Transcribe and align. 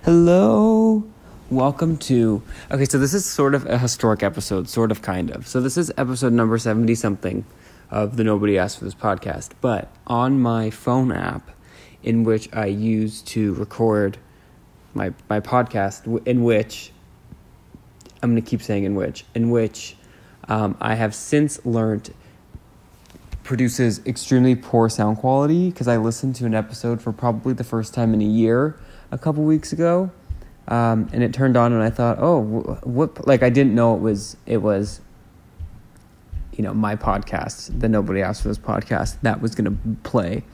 Hello. 0.00 1.04
Welcome 1.48 1.96
to. 1.98 2.42
Okay, 2.72 2.86
so 2.86 2.98
this 2.98 3.14
is 3.14 3.24
sort 3.24 3.54
of 3.54 3.66
a 3.66 3.78
historic 3.78 4.24
episode, 4.24 4.68
sort 4.68 4.90
of, 4.90 5.00
kind 5.00 5.30
of. 5.30 5.46
So 5.46 5.60
this 5.60 5.76
is 5.76 5.92
episode 5.96 6.32
number 6.32 6.58
70 6.58 6.92
something 6.96 7.44
of 7.88 8.16
the 8.16 8.24
Nobody 8.24 8.58
Asked 8.58 8.78
for 8.78 8.84
This 8.84 8.96
podcast. 8.96 9.50
But 9.60 9.92
on 10.08 10.40
my 10.40 10.70
phone 10.70 11.12
app, 11.12 11.50
in 12.02 12.24
which 12.24 12.48
I 12.52 12.66
use 12.66 13.22
to 13.22 13.54
record 13.54 14.18
my, 14.92 15.12
my 15.30 15.38
podcast, 15.38 16.26
in 16.26 16.42
which 16.42 16.90
I'm 18.22 18.32
going 18.32 18.42
to 18.42 18.50
keep 18.50 18.62
saying 18.62 18.82
in 18.82 18.96
which, 18.96 19.24
in 19.36 19.50
which 19.50 19.94
um, 20.48 20.76
I 20.80 20.96
have 20.96 21.14
since 21.14 21.64
learned 21.64 22.12
produces 23.44 24.04
extremely 24.04 24.56
poor 24.56 24.88
sound 24.88 25.18
quality 25.18 25.70
because 25.70 25.86
I 25.86 25.98
listened 25.98 26.34
to 26.36 26.46
an 26.46 26.54
episode 26.54 27.00
for 27.00 27.12
probably 27.12 27.52
the 27.52 27.64
first 27.64 27.94
time 27.94 28.14
in 28.14 28.20
a 28.20 28.24
year 28.24 28.76
a 29.12 29.18
couple 29.18 29.44
weeks 29.44 29.72
ago, 29.72 30.10
um, 30.66 31.08
and 31.12 31.22
it 31.22 31.32
turned 31.32 31.56
on, 31.56 31.72
and 31.72 31.82
I 31.82 31.90
thought, 31.90 32.18
oh, 32.18 32.40
what? 32.82 33.24
Like 33.26 33.44
I 33.44 33.50
didn't 33.50 33.74
know 33.74 33.94
it 33.94 34.00
was 34.00 34.36
it 34.46 34.58
was. 34.58 35.00
You 36.54 36.64
know, 36.64 36.74
my 36.74 36.96
podcast, 36.96 37.80
the 37.80 37.88
Nobody 37.88 38.20
Asked 38.20 38.42
for 38.42 38.48
This 38.48 38.58
podcast, 38.58 39.16
that 39.22 39.40
was 39.40 39.54
going 39.54 39.64
to 39.64 39.74
play. 40.02 40.44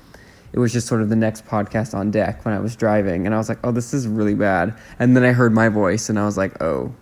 It 0.52 0.60
was 0.60 0.72
just 0.72 0.86
sort 0.86 1.02
of 1.02 1.08
the 1.08 1.16
next 1.16 1.44
podcast 1.44 1.92
on 1.92 2.12
deck 2.12 2.44
when 2.44 2.54
I 2.54 2.60
was 2.60 2.76
driving, 2.76 3.26
and 3.26 3.34
I 3.34 3.38
was 3.38 3.48
like, 3.48 3.58
oh, 3.64 3.72
this 3.72 3.92
is 3.92 4.06
really 4.06 4.34
bad. 4.34 4.78
And 5.00 5.16
then 5.16 5.24
I 5.24 5.32
heard 5.32 5.52
my 5.52 5.68
voice, 5.68 6.08
and 6.08 6.16
I 6.16 6.24
was 6.24 6.36
like, 6.36 6.62
oh, 6.62 6.94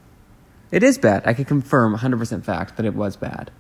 it 0.71 0.83
is 0.83 0.97
bad. 0.97 1.25
I 1.27 1.35
can 1.35 1.45
confirm 1.45 1.95
100% 1.95 2.43
fact 2.43 2.79
that 2.79 2.87
it 2.87 2.95
was 2.95 3.17
bad. 3.17 3.51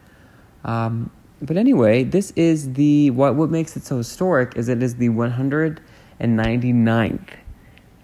Um, 0.64 1.10
but 1.42 1.58
anyway, 1.58 2.02
this 2.02 2.30
is 2.30 2.72
the 2.72 3.10
what 3.10 3.34
what 3.34 3.50
makes 3.50 3.76
it 3.76 3.84
so 3.84 3.98
historic 3.98 4.56
is 4.56 4.70
it 4.70 4.82
is 4.82 4.96
the 4.96 5.10
199th 5.10 7.28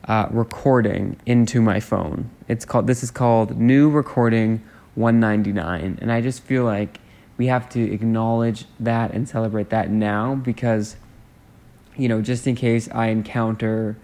uh, 0.09 0.29
recording 0.31 1.17
into 1.27 1.61
my 1.61 1.81
phone. 1.81 2.31
It's 2.49 2.65
called 2.65 2.87
this 2.87 3.03
is 3.03 3.11
called 3.11 3.59
new 3.59 3.89
recording 3.89 4.63
199, 4.95 5.99
and 6.01 6.13
I 6.13 6.21
just 6.21 6.43
feel 6.43 6.65
like 6.65 7.01
we 7.37 7.47
have 7.47 7.69
to 7.71 7.93
acknowledge 7.93 8.67
that 8.79 9.13
and 9.13 9.29
celebrate 9.29 9.71
that 9.71 9.91
now 9.91 10.35
because 10.35 10.97
you 11.97 12.09
know 12.09 12.21
just 12.21 12.47
in 12.47 12.55
case 12.55 12.89
I 12.93 13.07
encounter 13.07 13.97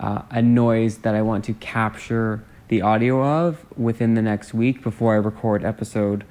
uh, 0.00 0.22
a 0.30 0.42
noise 0.42 0.98
that 0.98 1.14
I 1.14 1.22
want 1.22 1.44
to 1.46 1.54
capture 1.54 2.44
the 2.68 2.82
audio 2.82 3.22
of 3.22 3.64
within 3.76 4.14
the 4.14 4.22
next 4.22 4.54
week 4.54 4.82
before 4.82 5.14
I 5.14 5.18
record 5.18 5.64
episode 5.64 6.24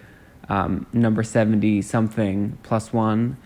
um, 0.50 0.86
number 0.92 1.24
70 1.24 1.82
something 1.82 2.58
plus 2.64 2.92
one. 2.92 3.38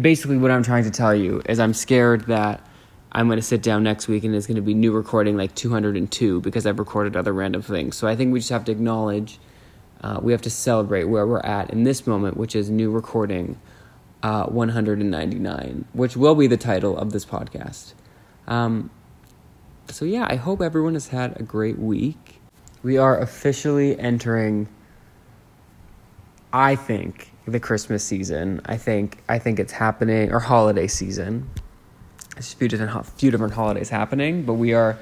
Basically, 0.00 0.38
what 0.38 0.50
I'm 0.50 0.62
trying 0.62 0.84
to 0.84 0.90
tell 0.90 1.14
you 1.14 1.42
is 1.46 1.60
I'm 1.60 1.74
scared 1.74 2.26
that 2.26 2.66
I'm 3.12 3.28
going 3.28 3.36
to 3.36 3.42
sit 3.42 3.62
down 3.62 3.82
next 3.82 4.08
week 4.08 4.24
and 4.24 4.34
it's 4.34 4.46
going 4.46 4.56
to 4.56 4.62
be 4.62 4.74
new 4.74 4.92
recording 4.92 5.36
like 5.36 5.54
202 5.54 6.40
because 6.40 6.66
I've 6.66 6.78
recorded 6.78 7.14
other 7.16 7.32
random 7.32 7.62
things. 7.62 7.96
So 7.96 8.08
I 8.08 8.16
think 8.16 8.32
we 8.32 8.40
just 8.40 8.50
have 8.50 8.64
to 8.64 8.72
acknowledge, 8.72 9.38
uh, 10.02 10.18
we 10.22 10.32
have 10.32 10.42
to 10.42 10.50
celebrate 10.50 11.04
where 11.04 11.26
we're 11.26 11.40
at 11.40 11.70
in 11.70 11.84
this 11.84 12.06
moment, 12.06 12.36
which 12.36 12.56
is 12.56 12.70
new 12.70 12.90
recording 12.90 13.60
uh, 14.22 14.46
199, 14.46 15.84
which 15.92 16.16
will 16.16 16.34
be 16.34 16.46
the 16.46 16.56
title 16.56 16.96
of 16.96 17.12
this 17.12 17.26
podcast. 17.26 17.92
Um, 18.48 18.90
so 19.88 20.04
yeah, 20.06 20.26
I 20.28 20.36
hope 20.36 20.62
everyone 20.62 20.94
has 20.94 21.08
had 21.08 21.38
a 21.38 21.42
great 21.42 21.78
week 21.78 22.40
we 22.82 22.98
are 22.98 23.18
officially 23.18 23.98
entering 23.98 24.68
I 26.52 26.76
think 26.76 27.32
the 27.46 27.60
Christmas 27.60 28.04
season. 28.04 28.60
I 28.66 28.76
think 28.76 29.22
I 29.28 29.38
think 29.38 29.58
it's 29.58 29.72
happening 29.72 30.32
or 30.32 30.40
holiday 30.40 30.86
season. 30.86 31.48
A 32.42 32.56
few 32.56 32.68
different 32.68 33.06
few 33.06 33.30
different 33.30 33.54
holidays 33.54 33.88
happening, 33.88 34.42
but 34.42 34.54
we 34.54 34.74
are 34.74 34.98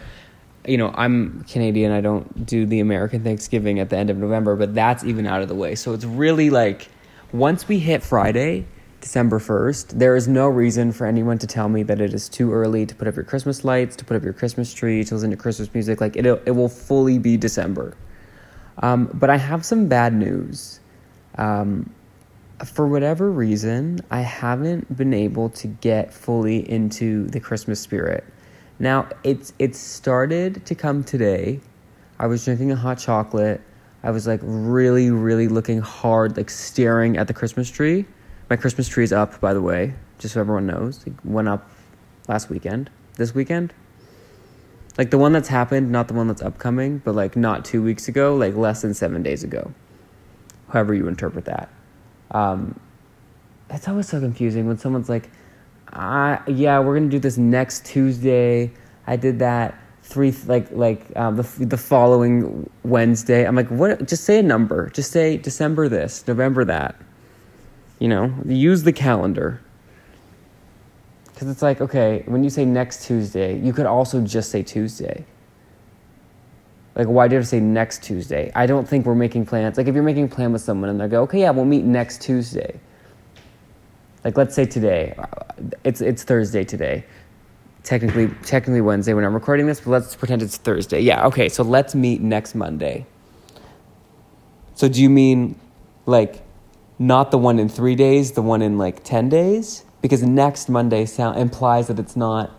you 0.66 0.76
know, 0.76 0.92
I'm 0.94 1.44
Canadian. 1.44 1.90
I 1.90 2.00
don't 2.00 2.44
do 2.44 2.66
the 2.66 2.80
American 2.80 3.24
Thanksgiving 3.24 3.80
at 3.80 3.88
the 3.88 3.96
end 3.96 4.10
of 4.10 4.18
November, 4.18 4.56
but 4.56 4.74
that's 4.74 5.04
even 5.04 5.26
out 5.26 5.40
of 5.42 5.48
the 5.48 5.54
way. 5.54 5.74
So 5.74 5.94
it's 5.94 6.04
really 6.04 6.50
like 6.50 6.88
once 7.32 7.66
we 7.66 7.78
hit 7.78 8.02
Friday, 8.02 8.66
December 9.00 9.38
1st, 9.38 9.98
there 9.98 10.16
is 10.16 10.28
no 10.28 10.46
reason 10.46 10.92
for 10.92 11.06
anyone 11.06 11.38
to 11.38 11.46
tell 11.46 11.68
me 11.68 11.82
that 11.84 12.00
it 12.00 12.12
is 12.12 12.28
too 12.28 12.52
early 12.52 12.84
to 12.84 12.94
put 12.94 13.08
up 13.08 13.16
your 13.16 13.24
Christmas 13.24 13.64
lights, 13.64 13.96
to 13.96 14.04
put 14.04 14.16
up 14.16 14.22
your 14.22 14.34
Christmas 14.34 14.74
tree, 14.74 15.02
to 15.04 15.14
listen 15.14 15.30
to 15.30 15.36
Christmas 15.36 15.72
music. 15.72 16.00
Like, 16.00 16.16
it, 16.16 16.26
it 16.26 16.54
will 16.54 16.68
fully 16.68 17.18
be 17.18 17.38
December. 17.38 17.96
Um, 18.82 19.08
but 19.14 19.30
I 19.30 19.36
have 19.36 19.64
some 19.64 19.88
bad 19.88 20.12
news. 20.12 20.80
Um, 21.38 21.90
for 22.64 22.86
whatever 22.86 23.30
reason, 23.30 24.00
I 24.10 24.20
haven't 24.20 24.96
been 24.96 25.14
able 25.14 25.50
to 25.50 25.66
get 25.66 26.12
fully 26.12 26.68
into 26.70 27.26
the 27.26 27.40
Christmas 27.40 27.80
spirit. 27.80 28.24
Now, 28.78 29.08
it's 29.24 29.52
it 29.58 29.74
started 29.74 30.64
to 30.66 30.74
come 30.74 31.04
today. 31.04 31.60
I 32.18 32.26
was 32.26 32.44
drinking 32.44 32.72
a 32.72 32.76
hot 32.76 32.98
chocolate. 32.98 33.60
I 34.02 34.10
was 34.10 34.26
like 34.26 34.40
really, 34.42 35.10
really 35.10 35.48
looking 35.48 35.80
hard, 35.80 36.36
like 36.36 36.50
staring 36.50 37.16
at 37.16 37.26
the 37.26 37.34
Christmas 37.34 37.70
tree 37.70 38.06
my 38.50 38.56
Christmas 38.56 38.88
tree 38.88 39.04
is 39.04 39.12
up, 39.12 39.40
by 39.40 39.54
the 39.54 39.62
way, 39.62 39.94
just 40.18 40.34
so 40.34 40.40
everyone 40.40 40.66
knows. 40.66 41.06
It 41.06 41.12
went 41.24 41.46
up 41.46 41.70
last 42.26 42.50
weekend. 42.50 42.90
This 43.14 43.32
weekend? 43.32 43.72
Like 44.98 45.10
the 45.10 45.18
one 45.18 45.32
that's 45.32 45.48
happened, 45.48 45.92
not 45.92 46.08
the 46.08 46.14
one 46.14 46.26
that's 46.26 46.42
upcoming, 46.42 46.98
but 46.98 47.14
like 47.14 47.36
not 47.36 47.64
two 47.64 47.80
weeks 47.80 48.08
ago, 48.08 48.34
like 48.34 48.56
less 48.56 48.82
than 48.82 48.92
seven 48.92 49.22
days 49.22 49.44
ago. 49.44 49.72
However 50.70 50.94
you 50.94 51.06
interpret 51.06 51.44
that. 51.44 51.70
Um, 52.30 52.78
it's 53.68 53.88
always 53.88 54.08
so 54.08 54.20
confusing 54.20 54.66
when 54.66 54.78
someone's 54.78 55.08
like, 55.08 55.30
uh, 55.92 56.38
yeah, 56.46 56.78
we're 56.78 56.94
gonna 56.94 57.10
do 57.10 57.18
this 57.18 57.36
next 57.36 57.84
Tuesday. 57.84 58.70
I 59.06 59.16
did 59.16 59.38
that 59.40 59.78
three 60.02 60.34
like 60.46 60.70
like 60.72 61.16
um, 61.16 61.36
the 61.36 61.42
the 61.66 61.76
following 61.76 62.68
Wednesday. 62.84 63.46
I'm 63.46 63.56
like, 63.56 63.68
what? 63.68 64.06
Just 64.06 64.24
say 64.24 64.38
a 64.38 64.42
number. 64.42 64.90
Just 64.90 65.10
say 65.10 65.36
December 65.36 65.88
this, 65.88 66.26
November 66.26 66.64
that. 66.64 66.96
You 67.98 68.08
know, 68.08 68.34
use 68.46 68.82
the 68.82 68.92
calendar. 68.92 69.60
Because 71.24 71.48
it's 71.48 71.62
like, 71.62 71.80
okay, 71.80 72.22
when 72.26 72.44
you 72.44 72.50
say 72.50 72.64
next 72.64 73.06
Tuesday, 73.06 73.58
you 73.58 73.72
could 73.72 73.86
also 73.86 74.20
just 74.20 74.50
say 74.50 74.62
Tuesday. 74.62 75.24
Like, 76.94 77.06
why 77.06 77.28
did 77.28 77.38
I 77.38 77.42
say 77.42 77.60
next 77.60 78.02
Tuesday? 78.02 78.50
I 78.54 78.66
don't 78.66 78.88
think 78.88 79.06
we're 79.06 79.14
making 79.14 79.46
plans. 79.46 79.76
Like, 79.76 79.86
if 79.86 79.94
you're 79.94 80.04
making 80.04 80.24
a 80.24 80.28
plan 80.28 80.52
with 80.52 80.62
someone 80.62 80.90
and 80.90 81.00
they 81.00 81.08
go, 81.08 81.22
okay, 81.22 81.40
yeah, 81.40 81.50
we'll 81.50 81.64
meet 81.64 81.84
next 81.84 82.20
Tuesday. 82.20 82.78
Like, 84.24 84.36
let's 84.36 84.54
say 84.54 84.64
today. 84.64 85.14
Uh, 85.16 85.26
it's, 85.84 86.00
it's 86.00 86.24
Thursday 86.24 86.64
today. 86.64 87.04
Technically, 87.82 88.28
technically 88.42 88.80
Wednesday 88.80 89.14
when 89.14 89.24
I'm 89.24 89.32
recording 89.32 89.66
this, 89.66 89.80
but 89.80 89.90
let's 89.90 90.14
pretend 90.14 90.42
it's 90.42 90.56
Thursday. 90.56 91.00
Yeah, 91.00 91.26
okay, 91.26 91.48
so 91.48 91.62
let's 91.62 91.94
meet 91.94 92.20
next 92.20 92.54
Monday. 92.54 93.06
So, 94.74 94.88
do 94.88 95.00
you 95.00 95.08
mean 95.08 95.58
like 96.06 96.42
not 96.98 97.30
the 97.30 97.38
one 97.38 97.58
in 97.58 97.68
three 97.68 97.94
days, 97.94 98.32
the 98.32 98.42
one 98.42 98.60
in 98.60 98.76
like 98.76 99.02
10 99.02 99.30
days, 99.30 99.84
because 100.02 100.22
next 100.22 100.68
Monday 100.68 101.06
sound 101.06 101.38
implies 101.38 101.88
that 101.88 101.98
it's 101.98 102.14
not. 102.14 102.50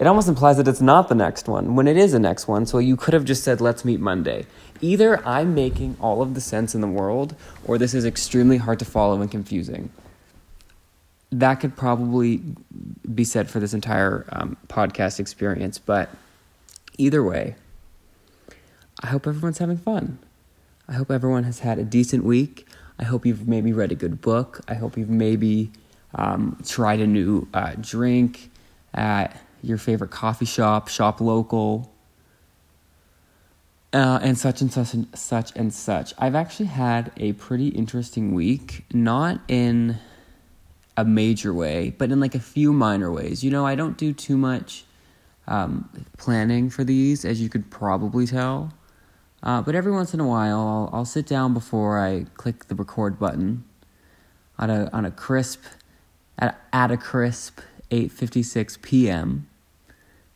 It 0.00 0.06
almost 0.06 0.28
implies 0.28 0.56
that 0.56 0.66
it's 0.66 0.80
not 0.80 1.10
the 1.10 1.14
next 1.14 1.46
one 1.46 1.76
when 1.76 1.86
it 1.86 1.98
is 1.98 2.12
the 2.12 2.18
next 2.18 2.48
one. 2.48 2.64
So 2.64 2.78
you 2.78 2.96
could 2.96 3.12
have 3.12 3.26
just 3.26 3.44
said, 3.44 3.60
let's 3.60 3.84
meet 3.84 4.00
Monday. 4.00 4.46
Either 4.80 5.24
I'm 5.28 5.54
making 5.54 5.98
all 6.00 6.22
of 6.22 6.32
the 6.32 6.40
sense 6.40 6.74
in 6.74 6.80
the 6.80 6.88
world, 6.88 7.36
or 7.66 7.76
this 7.76 7.92
is 7.92 8.06
extremely 8.06 8.56
hard 8.56 8.78
to 8.78 8.86
follow 8.86 9.20
and 9.20 9.30
confusing. 9.30 9.90
That 11.30 11.56
could 11.56 11.76
probably 11.76 12.40
be 13.14 13.24
said 13.24 13.50
for 13.50 13.60
this 13.60 13.74
entire 13.74 14.24
um, 14.32 14.56
podcast 14.68 15.20
experience, 15.20 15.78
but 15.78 16.08
either 16.96 17.22
way, 17.22 17.56
I 19.02 19.08
hope 19.08 19.26
everyone's 19.26 19.58
having 19.58 19.76
fun. 19.76 20.18
I 20.88 20.94
hope 20.94 21.10
everyone 21.10 21.44
has 21.44 21.58
had 21.58 21.78
a 21.78 21.84
decent 21.84 22.24
week. 22.24 22.66
I 22.98 23.04
hope 23.04 23.26
you've 23.26 23.46
maybe 23.46 23.74
read 23.74 23.92
a 23.92 23.96
good 23.96 24.22
book. 24.22 24.62
I 24.66 24.74
hope 24.74 24.96
you've 24.96 25.10
maybe 25.10 25.70
um, 26.14 26.58
tried 26.66 27.00
a 27.00 27.06
new 27.06 27.48
uh, 27.52 27.74
drink 27.78 28.50
at 28.94 29.38
your 29.62 29.78
favorite 29.78 30.10
coffee 30.10 30.44
shop, 30.44 30.88
shop 30.88 31.20
local, 31.20 31.92
uh, 33.92 34.20
and 34.22 34.38
such 34.38 34.60
and 34.60 34.72
such 34.72 34.94
and 34.94 35.08
such 35.18 35.54
and 35.56 35.72
such. 35.72 36.14
I've 36.18 36.34
actually 36.34 36.66
had 36.66 37.12
a 37.16 37.32
pretty 37.34 37.68
interesting 37.68 38.34
week, 38.34 38.84
not 38.92 39.40
in 39.48 39.98
a 40.96 41.04
major 41.04 41.52
way, 41.52 41.90
but 41.96 42.10
in 42.10 42.20
like 42.20 42.34
a 42.34 42.40
few 42.40 42.72
minor 42.72 43.10
ways. 43.10 43.42
You 43.42 43.50
know, 43.50 43.66
I 43.66 43.74
don't 43.74 43.96
do 43.96 44.12
too 44.12 44.36
much 44.36 44.84
um, 45.48 45.88
planning 46.18 46.70
for 46.70 46.84
these, 46.84 47.24
as 47.24 47.40
you 47.40 47.48
could 47.48 47.70
probably 47.70 48.26
tell. 48.26 48.72
Uh, 49.42 49.62
but 49.62 49.74
every 49.74 49.90
once 49.90 50.12
in 50.12 50.20
a 50.20 50.26
while, 50.26 50.58
I'll, 50.58 50.90
I'll 50.92 51.04
sit 51.04 51.26
down 51.26 51.54
before 51.54 51.98
I 51.98 52.26
click 52.34 52.68
the 52.68 52.74
record 52.74 53.18
button 53.18 53.64
on 54.58 54.68
a 54.70 54.90
on 54.92 55.04
a 55.06 55.10
crisp 55.10 55.62
at, 56.38 56.60
at 56.72 56.90
a 56.90 56.96
crisp 56.96 57.60
8:56 57.90 58.80
p.m. 58.82 59.48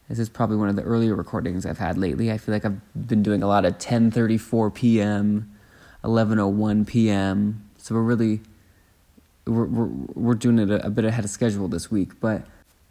This 0.09 0.19
is 0.19 0.29
probably 0.29 0.57
one 0.57 0.69
of 0.69 0.77
the 0.77 0.83
earlier 0.83 1.15
recordings 1.15 1.65
I've 1.65 1.79
had 1.79 1.97
lately. 1.97 2.31
I 2.31 2.39
feel 2.39 2.55
like 2.55 2.65
I've 2.65 2.81
been 2.95 3.23
doing 3.23 3.43
a 3.43 3.47
lot 3.47 3.65
of 3.65 3.79
10:34 3.79 4.75
p.m., 4.75 5.51
11:01 6.03 6.87
p.m. 6.87 7.65
So 7.79 7.95
we're 7.95 8.03
really 8.03 8.41
we're 9.47 9.65
we're, 9.65 9.91
we're 10.15 10.35
doing 10.35 10.59
it 10.59 10.71
a, 10.71 10.87
a 10.87 10.91
bit 10.91 11.05
ahead 11.05 11.25
of 11.25 11.31
schedule 11.31 11.69
this 11.69 11.91
week, 11.91 12.21
but 12.21 12.47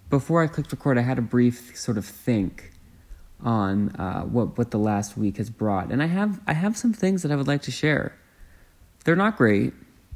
before 0.10 0.44
I 0.44 0.48
clicked 0.48 0.72
record, 0.72 0.98
I 0.98 1.02
had 1.02 1.18
a 1.18 1.24
brief 1.24 1.76
sort 1.76 1.98
of 1.98 2.06
think 2.06 2.72
on 3.44 3.90
uh, 3.96 4.22
what 4.22 4.58
what 4.58 4.72
the 4.72 4.78
last 4.78 5.18
week 5.18 5.38
has 5.38 5.50
brought, 5.50 5.92
and 5.92 6.02
I 6.04 6.06
have 6.06 6.40
I 6.48 6.54
have 6.54 6.78
some 6.78 6.94
things 6.94 7.24
that 7.24 7.32
I 7.32 7.36
would 7.36 7.48
like 7.48 7.64
to 7.64 7.72
share. 7.72 8.16
They're 9.06 9.16
not 9.16 9.38
great, 9.38 9.74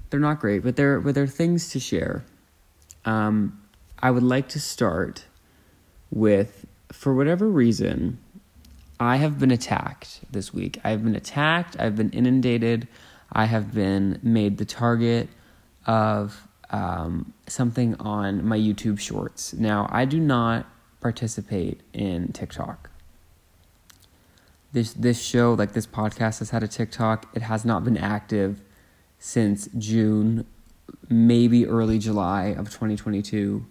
they're 0.09 0.19
not 0.19 0.39
great, 0.39 0.63
but 0.63 0.75
they're 0.75 0.99
but 0.99 1.15
they're 1.15 1.27
things 1.27 1.69
to 1.71 1.79
share. 1.79 2.23
Um, 3.05 3.61
I 3.99 4.11
would 4.11 4.23
like 4.23 4.49
to 4.49 4.59
start 4.59 5.25
with, 6.11 6.65
for 6.91 7.13
whatever 7.13 7.47
reason, 7.47 8.19
I 8.99 9.17
have 9.17 9.39
been 9.39 9.51
attacked 9.51 10.21
this 10.31 10.53
week. 10.53 10.79
I've 10.83 11.03
been 11.03 11.15
attacked. 11.15 11.75
I've 11.79 11.95
been 11.95 12.09
inundated. 12.11 12.87
I 13.31 13.45
have 13.45 13.73
been 13.73 14.19
made 14.23 14.57
the 14.57 14.65
target 14.65 15.29
of 15.85 16.47
um, 16.69 17.33
something 17.47 17.95
on 17.95 18.45
my 18.45 18.57
YouTube 18.57 18.99
shorts. 18.99 19.53
Now, 19.53 19.87
I 19.91 20.05
do 20.05 20.19
not 20.19 20.65
participate 21.01 21.81
in 21.93 22.31
TikTok. 22.33 22.89
This 24.73 24.93
this 24.93 25.21
show, 25.21 25.53
like 25.53 25.73
this 25.73 25.87
podcast, 25.87 26.39
has 26.39 26.49
had 26.49 26.63
a 26.63 26.67
TikTok. 26.67 27.29
It 27.33 27.41
has 27.43 27.63
not 27.63 27.83
been 27.83 27.97
active 27.97 28.61
since 29.19 29.69
June, 29.77 30.45
maybe 31.09 31.65
early 31.65 31.99
July 31.99 32.47
of 32.47 32.69
2022. 32.69 33.65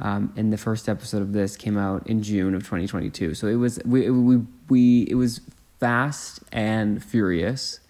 Um, 0.00 0.32
and 0.36 0.52
the 0.52 0.56
first 0.58 0.88
episode 0.88 1.22
of 1.22 1.32
this 1.32 1.56
came 1.56 1.76
out 1.76 2.06
in 2.06 2.22
June 2.22 2.54
of 2.54 2.62
2022. 2.62 3.34
So 3.34 3.48
it 3.48 3.56
was 3.56 3.80
we 3.84 4.10
we 4.10 4.40
we 4.68 5.06
it 5.10 5.16
was 5.16 5.40
fast 5.80 6.40
and 6.52 7.02
furious. 7.02 7.80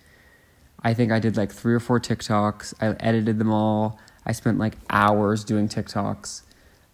I 0.83 0.95
think 0.95 1.13
I 1.13 1.19
did 1.19 1.37
like 1.37 1.53
three 1.53 1.75
or 1.75 1.81
four 1.81 2.01
TikToks. 2.01 2.75
I 2.81 2.97
edited 3.01 3.39
them 3.39 3.51
all. 3.51 3.99
I 4.25 4.33
spent 4.33 4.59
like 4.59 4.75
hours 4.91 5.45
doing 5.45 5.69
TikToks. 5.69 6.43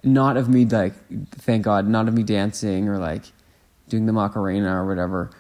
Not 0.03 0.37
of 0.37 0.49
me 0.49 0.65
like 0.65 0.95
thank 1.31 1.65
God, 1.65 1.87
not 1.87 2.09
of 2.09 2.15
me 2.15 2.23
dancing 2.23 2.89
or 2.89 2.99
like 2.99 3.33
doing 3.89 4.07
the 4.07 4.13
Macarena 4.13 4.83
or 4.83 4.87
whatever. 4.87 5.31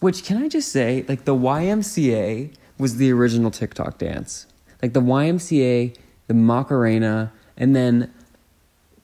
Which 0.00 0.24
can 0.24 0.42
I 0.42 0.48
just 0.48 0.70
say, 0.70 1.04
like 1.08 1.24
the 1.24 1.34
YMCA 1.34 2.54
was 2.78 2.96
the 2.96 3.10
original 3.12 3.50
TikTok 3.50 3.98
dance. 3.98 4.46
Like 4.82 4.92
the 4.92 5.00
YMCA, 5.00 5.96
the 6.26 6.34
Macarena, 6.34 7.32
and 7.56 7.74
then 7.74 8.12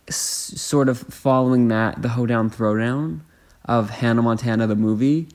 s- 0.08 0.54
sort 0.60 0.88
of 0.88 0.98
following 0.98 1.68
that, 1.68 2.02
the 2.02 2.10
Hoedown 2.10 2.50
Throwdown 2.50 3.20
of 3.64 3.90
Hannah 3.90 4.22
Montana 4.22 4.66
the 4.66 4.76
movie. 4.76 5.28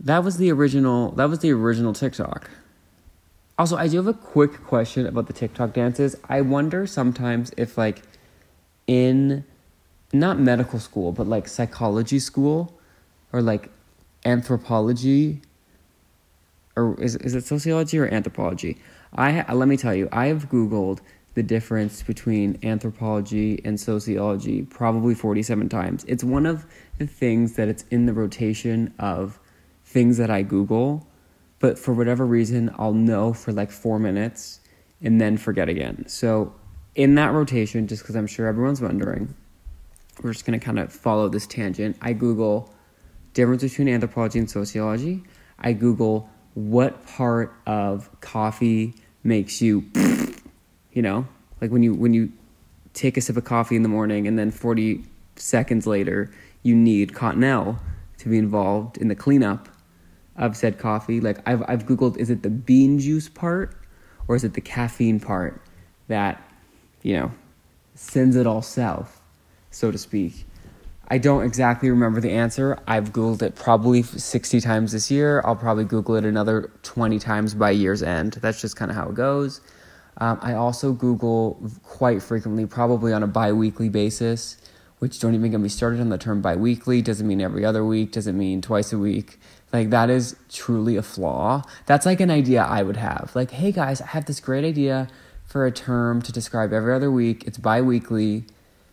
That 0.00 0.24
was 0.24 0.36
the 0.36 0.50
original. 0.50 1.12
That 1.12 1.28
was 1.28 1.40
the 1.40 1.52
original 1.52 1.92
TikTok. 1.92 2.50
Also, 3.58 3.76
I 3.76 3.86
do 3.86 3.98
have 3.98 4.08
a 4.08 4.14
quick 4.14 4.64
question 4.64 5.06
about 5.06 5.26
the 5.26 5.32
TikTok 5.32 5.74
dances. 5.74 6.16
I 6.28 6.40
wonder 6.40 6.86
sometimes 6.86 7.52
if 7.56 7.78
like 7.78 8.02
in 8.86 9.44
not 10.12 10.38
medical 10.38 10.80
school, 10.80 11.12
but 11.12 11.26
like 11.26 11.46
psychology 11.46 12.18
school 12.18 12.78
or 13.32 13.40
like 13.40 13.70
anthropology 14.24 15.42
or 16.76 17.00
is 17.00 17.16
is 17.16 17.34
it 17.34 17.44
sociology 17.44 17.98
or 17.98 18.06
anthropology? 18.06 18.78
I 19.14 19.52
let 19.52 19.68
me 19.68 19.76
tell 19.76 19.94
you, 19.94 20.08
I 20.10 20.26
have 20.26 20.48
googled 20.48 21.00
the 21.34 21.42
difference 21.42 22.02
between 22.02 22.58
anthropology 22.62 23.60
and 23.64 23.80
sociology 23.80 24.62
probably 24.62 25.14
47 25.14 25.68
times. 25.68 26.04
It's 26.06 26.22
one 26.22 26.46
of 26.46 26.66
the 26.98 27.06
things 27.06 27.56
that 27.56 27.68
it's 27.68 27.84
in 27.90 28.06
the 28.06 28.12
rotation 28.12 28.92
of 28.98 29.38
things 29.84 30.18
that 30.18 30.30
I 30.30 30.42
google, 30.42 31.06
but 31.58 31.78
for 31.78 31.94
whatever 31.94 32.26
reason 32.26 32.74
I'll 32.78 32.92
know 32.92 33.32
for 33.32 33.52
like 33.52 33.70
4 33.70 33.98
minutes 33.98 34.60
and 35.00 35.20
then 35.20 35.36
forget 35.36 35.68
again. 35.68 36.04
So 36.06 36.54
in 36.94 37.14
that 37.14 37.32
rotation 37.32 37.86
just 37.86 38.04
cuz 38.04 38.14
I'm 38.14 38.26
sure 38.26 38.46
everyone's 38.46 38.82
wondering, 38.82 39.34
we're 40.22 40.32
just 40.32 40.44
going 40.44 40.58
to 40.58 40.64
kind 40.64 40.78
of 40.78 40.92
follow 40.92 41.28
this 41.28 41.46
tangent. 41.46 41.96
I 42.00 42.12
google 42.12 42.72
difference 43.32 43.62
between 43.62 43.88
anthropology 43.88 44.38
and 44.38 44.50
sociology. 44.50 45.24
I 45.58 45.72
google 45.72 46.28
what 46.54 47.06
part 47.06 47.54
of 47.66 48.10
coffee 48.20 48.94
makes 49.24 49.62
you 49.62 49.84
you 50.92 51.02
know 51.02 51.26
like 51.60 51.70
when 51.70 51.82
you 51.82 51.94
when 51.94 52.14
you 52.14 52.32
take 52.94 53.16
a 53.16 53.20
sip 53.20 53.36
of 53.36 53.44
coffee 53.44 53.76
in 53.76 53.82
the 53.82 53.88
morning 53.88 54.26
and 54.26 54.38
then 54.38 54.50
40 54.50 55.04
seconds 55.36 55.86
later 55.86 56.30
you 56.62 56.74
need 56.74 57.12
cottonelle 57.12 57.78
to 58.18 58.28
be 58.28 58.38
involved 58.38 58.98
in 58.98 59.08
the 59.08 59.14
cleanup 59.14 59.68
of 60.36 60.56
said 60.56 60.78
coffee 60.78 61.20
like 61.20 61.38
i've 61.48 61.62
i've 61.68 61.86
googled 61.86 62.16
is 62.16 62.30
it 62.30 62.42
the 62.42 62.50
bean 62.50 62.98
juice 62.98 63.28
part 63.28 63.76
or 64.28 64.36
is 64.36 64.44
it 64.44 64.54
the 64.54 64.60
caffeine 64.60 65.20
part 65.20 65.60
that 66.08 66.42
you 67.02 67.16
know 67.16 67.32
sends 67.94 68.36
it 68.36 68.46
all 68.46 68.62
south 68.62 69.20
so 69.70 69.90
to 69.90 69.98
speak 69.98 70.46
I 71.12 71.18
don't 71.18 71.44
exactly 71.44 71.90
remember 71.90 72.22
the 72.22 72.30
answer. 72.30 72.78
I've 72.86 73.12
Googled 73.12 73.42
it 73.42 73.54
probably 73.54 74.02
60 74.02 74.62
times 74.62 74.92
this 74.92 75.10
year. 75.10 75.42
I'll 75.44 75.54
probably 75.54 75.84
Google 75.84 76.14
it 76.14 76.24
another 76.24 76.70
20 76.84 77.18
times 77.18 77.52
by 77.52 77.72
year's 77.72 78.02
end. 78.02 78.38
That's 78.40 78.62
just 78.62 78.76
kind 78.76 78.90
of 78.90 78.96
how 78.96 79.10
it 79.10 79.14
goes. 79.14 79.60
Um, 80.18 80.38
I 80.42 80.54
also 80.54 80.92
Google 80.92 81.58
quite 81.82 82.22
frequently, 82.22 82.66
probably 82.66 83.12
on 83.12 83.22
a 83.22 83.26
bi 83.26 83.52
weekly 83.52 83.88
basis, 83.88 84.56
which 84.98 85.18
don't 85.20 85.34
even 85.34 85.50
get 85.50 85.60
me 85.60 85.68
started 85.68 86.00
on 86.00 86.10
the 86.10 86.18
term 86.18 86.42
bi 86.42 86.54
weekly. 86.56 87.02
Doesn't 87.02 87.26
mean 87.26 87.40
every 87.40 87.64
other 87.64 87.84
week, 87.84 88.12
doesn't 88.12 88.36
mean 88.36 88.60
twice 88.60 88.92
a 88.92 88.98
week. 88.98 89.40
Like, 89.72 89.90
that 89.90 90.10
is 90.10 90.36
truly 90.50 90.96
a 90.96 91.02
flaw. 91.02 91.62
That's 91.86 92.04
like 92.04 92.20
an 92.20 92.30
idea 92.30 92.62
I 92.62 92.82
would 92.82 92.98
have. 92.98 93.32
Like, 93.34 93.52
hey 93.52 93.72
guys, 93.72 94.02
I 94.02 94.06
have 94.08 94.26
this 94.26 94.38
great 94.38 94.64
idea 94.64 95.08
for 95.46 95.64
a 95.66 95.72
term 95.72 96.20
to 96.22 96.32
describe 96.32 96.72
every 96.72 96.94
other 96.94 97.10
week. 97.10 97.44
It's 97.46 97.58
bi 97.58 97.80
weekly 97.80 98.44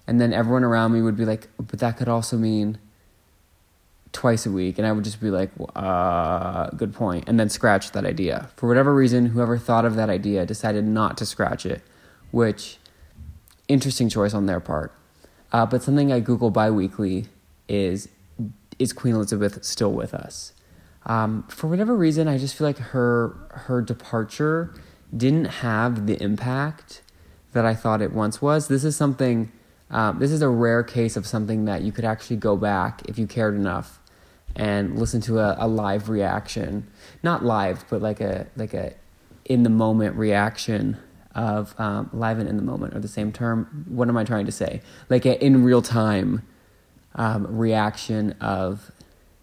and 0.10 0.20
then 0.20 0.34
everyone 0.34 0.64
around 0.64 0.94
me 0.94 1.04
would 1.04 1.16
be 1.16 1.24
like, 1.24 1.50
but 1.58 1.78
that 1.78 1.96
could 1.98 2.10
also 2.10 2.36
mean 2.36 2.80
twice 4.12 4.46
a 4.46 4.52
week. 4.52 4.78
And 4.78 4.88
I 4.88 4.92
would 4.92 5.04
just 5.04 5.22
be 5.22 5.30
like, 5.30 5.52
uh, 5.76 6.70
good 6.72 6.94
point. 6.94 7.26
And 7.28 7.40
then 7.40 7.50
scratch 7.50 7.92
that 7.92 8.06
idea. 8.06 8.50
For 8.56 8.68
whatever 8.68 8.94
reason, 8.94 9.28
whoever 9.28 9.58
thought 9.58 9.86
of 9.86 9.96
that 9.96 10.10
idea 10.10 10.46
decided 10.46 10.86
not 10.86 11.18
to 11.18 11.26
scratch 11.26 11.66
it, 11.66 11.82
which, 12.32 12.78
interesting 13.68 14.10
choice 14.10 14.34
on 14.34 14.46
their 14.46 14.60
part. 14.60 14.92
Uh, 15.52 15.66
but 15.66 15.84
something 15.84 16.12
I 16.12 16.20
Google 16.20 16.52
bi 16.52 16.70
weekly 16.70 17.28
is, 17.68 18.10
is 18.78 18.94
Queen 18.94 19.16
Elizabeth 19.16 19.64
still 19.64 19.92
with 19.92 20.14
us? 20.14 20.54
Um, 21.06 21.44
for 21.48 21.68
whatever 21.68 21.96
reason, 21.96 22.28
I 22.28 22.38
just 22.38 22.56
feel 22.56 22.68
like 22.68 22.78
her 22.78 23.36
her 23.52 23.82
departure 23.82 24.74
didn't 25.16 25.46
have 25.46 26.06
the 26.06 26.22
impact 26.22 27.02
that 27.54 27.66
I 27.66 27.74
thought 27.74 28.02
it 28.02 28.14
once 28.14 28.42
was. 28.42 28.68
This 28.68 28.84
is 28.84 28.96
something 28.96 29.52
um, 29.90 30.20
this 30.20 30.32
is 30.32 30.42
a 30.42 30.50
rare 30.50 30.84
case 30.84 31.18
of 31.18 31.26
something 31.26 31.66
that 31.66 31.82
you 31.82 31.92
could 31.92 32.06
actually 32.06 32.36
go 32.36 32.56
back 32.56 33.02
if 33.08 33.18
you 33.18 33.26
cared 33.26 33.56
enough 33.56 33.99
and 34.56 34.98
listen 35.00 35.22
to 35.22 35.40
a, 35.40 35.56
a 35.60 35.68
live 35.68 36.10
reaction, 36.10 36.88
not 37.24 37.44
live, 37.44 37.86
but 37.90 38.02
like 38.02 38.22
a 38.22 38.48
like 38.56 38.74
a 38.74 38.94
in 39.46 39.64
the 39.64 39.70
moment 39.70 40.16
reaction 40.16 40.98
of 41.36 41.74
um, 41.80 42.10
live 42.14 42.40
and 42.40 42.50
in 42.50 42.58
the 42.58 42.64
moment 42.64 42.94
are 42.94 43.00
the 43.00 43.08
same 43.08 43.32
term. 43.32 43.86
What 43.88 44.10
am 44.10 44.18
I 44.18 44.24
trying 44.24 44.46
to 44.46 44.52
say? 44.52 44.82
Like 45.10 45.26
in 45.26 45.64
real 45.64 45.82
time 45.82 46.44
um, 47.16 47.48
reaction 47.58 48.34
of 48.42 48.92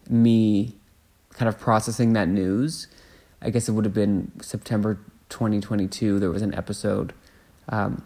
me 0.09 0.75
kind 1.33 1.47
of 1.47 1.59
processing 1.59 2.13
that 2.13 2.27
news. 2.27 2.87
I 3.41 3.49
guess 3.49 3.69
it 3.69 3.73
would 3.73 3.85
have 3.85 3.93
been 3.93 4.31
September 4.41 4.99
2022. 5.29 6.19
There 6.19 6.31
was 6.31 6.41
an 6.41 6.53
episode. 6.55 7.13
Um, 7.69 8.03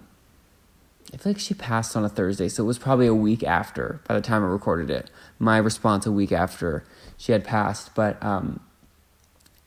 I 1.14 1.18
feel 1.18 1.34
like 1.34 1.40
she 1.40 1.54
passed 1.54 1.96
on 1.96 2.06
a 2.06 2.10
Thursday, 2.10 2.48
so 2.48 2.64
it 2.64 2.68
was 2.68 2.78
probably 2.78 3.08
a 3.08 3.16
week 3.16 3.44
after 3.44 4.02
by 4.08 4.16
the 4.16 4.22
time 4.22 4.44
I 4.44 4.48
recorded 4.48 4.90
it. 4.90 5.10
My 5.40 5.58
response 5.58 6.06
a 6.06 6.12
week 6.12 6.32
after 6.32 6.84
she 7.22 7.34
had 7.34 7.44
passed, 7.44 7.94
but 7.94 8.22
um, 8.24 8.62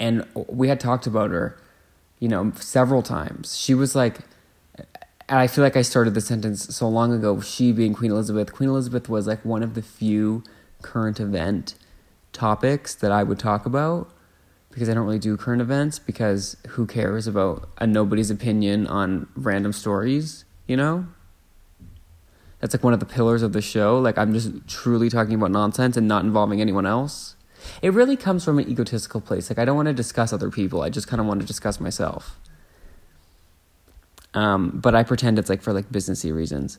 and 0.00 0.26
we 0.48 0.66
had 0.66 0.80
talked 0.80 1.06
about 1.06 1.30
her, 1.30 1.56
you 2.18 2.26
know, 2.26 2.50
several 2.56 3.00
times. 3.00 3.56
She 3.56 3.74
was 3.74 3.94
like, 3.94 4.18
and 4.76 5.38
I 5.38 5.46
feel 5.46 5.62
like 5.62 5.76
I 5.76 5.82
started 5.82 6.14
the 6.14 6.20
sentence 6.20 6.74
so 6.74 6.88
long 6.88 7.12
ago. 7.12 7.40
She 7.40 7.70
being 7.70 7.94
Queen 7.94 8.10
Elizabeth. 8.10 8.52
Queen 8.52 8.68
Elizabeth 8.68 9.08
was 9.08 9.28
like 9.28 9.44
one 9.44 9.62
of 9.62 9.74
the 9.74 9.82
few 9.82 10.42
current 10.82 11.20
event 11.20 11.76
topics 12.32 12.92
that 12.96 13.12
I 13.12 13.22
would 13.22 13.38
talk 13.38 13.66
about 13.66 14.10
because 14.72 14.88
I 14.88 14.94
don't 14.94 15.06
really 15.06 15.20
do 15.20 15.36
current 15.36 15.62
events 15.62 16.00
because 16.00 16.56
who 16.70 16.88
cares 16.88 17.28
about 17.28 17.68
a 17.78 17.86
nobody's 17.86 18.32
opinion 18.32 18.88
on 18.88 19.28
random 19.36 19.72
stories, 19.72 20.44
you 20.66 20.76
know? 20.76 21.06
that's 22.64 22.72
like 22.72 22.82
one 22.82 22.94
of 22.94 23.00
the 23.00 23.04
pillars 23.04 23.42
of 23.42 23.52
the 23.52 23.60
show. 23.60 23.98
Like 23.98 24.16
I'm 24.16 24.32
just 24.32 24.66
truly 24.66 25.10
talking 25.10 25.34
about 25.34 25.50
nonsense 25.50 25.98
and 25.98 26.08
not 26.08 26.24
involving 26.24 26.62
anyone 26.62 26.86
else. 26.86 27.36
It 27.82 27.92
really 27.92 28.16
comes 28.16 28.44
from 28.44 28.58
an 28.58 28.68
egotistical 28.68 29.20
place. 29.20 29.50
Like 29.50 29.58
I 29.58 29.64
don't 29.64 29.76
want 29.76 29.86
to 29.86 29.94
discuss 29.94 30.32
other 30.32 30.50
people. 30.50 30.82
I 30.82 30.90
just 30.90 31.08
kind 31.08 31.20
of 31.20 31.26
want 31.26 31.40
to 31.40 31.46
discuss 31.46 31.80
myself. 31.80 32.38
Um, 34.34 34.70
but 34.74 34.94
I 34.94 35.02
pretend 35.04 35.38
it's 35.38 35.48
like 35.48 35.62
for 35.62 35.72
like 35.72 35.88
businessy 35.90 36.34
reasons. 36.34 36.78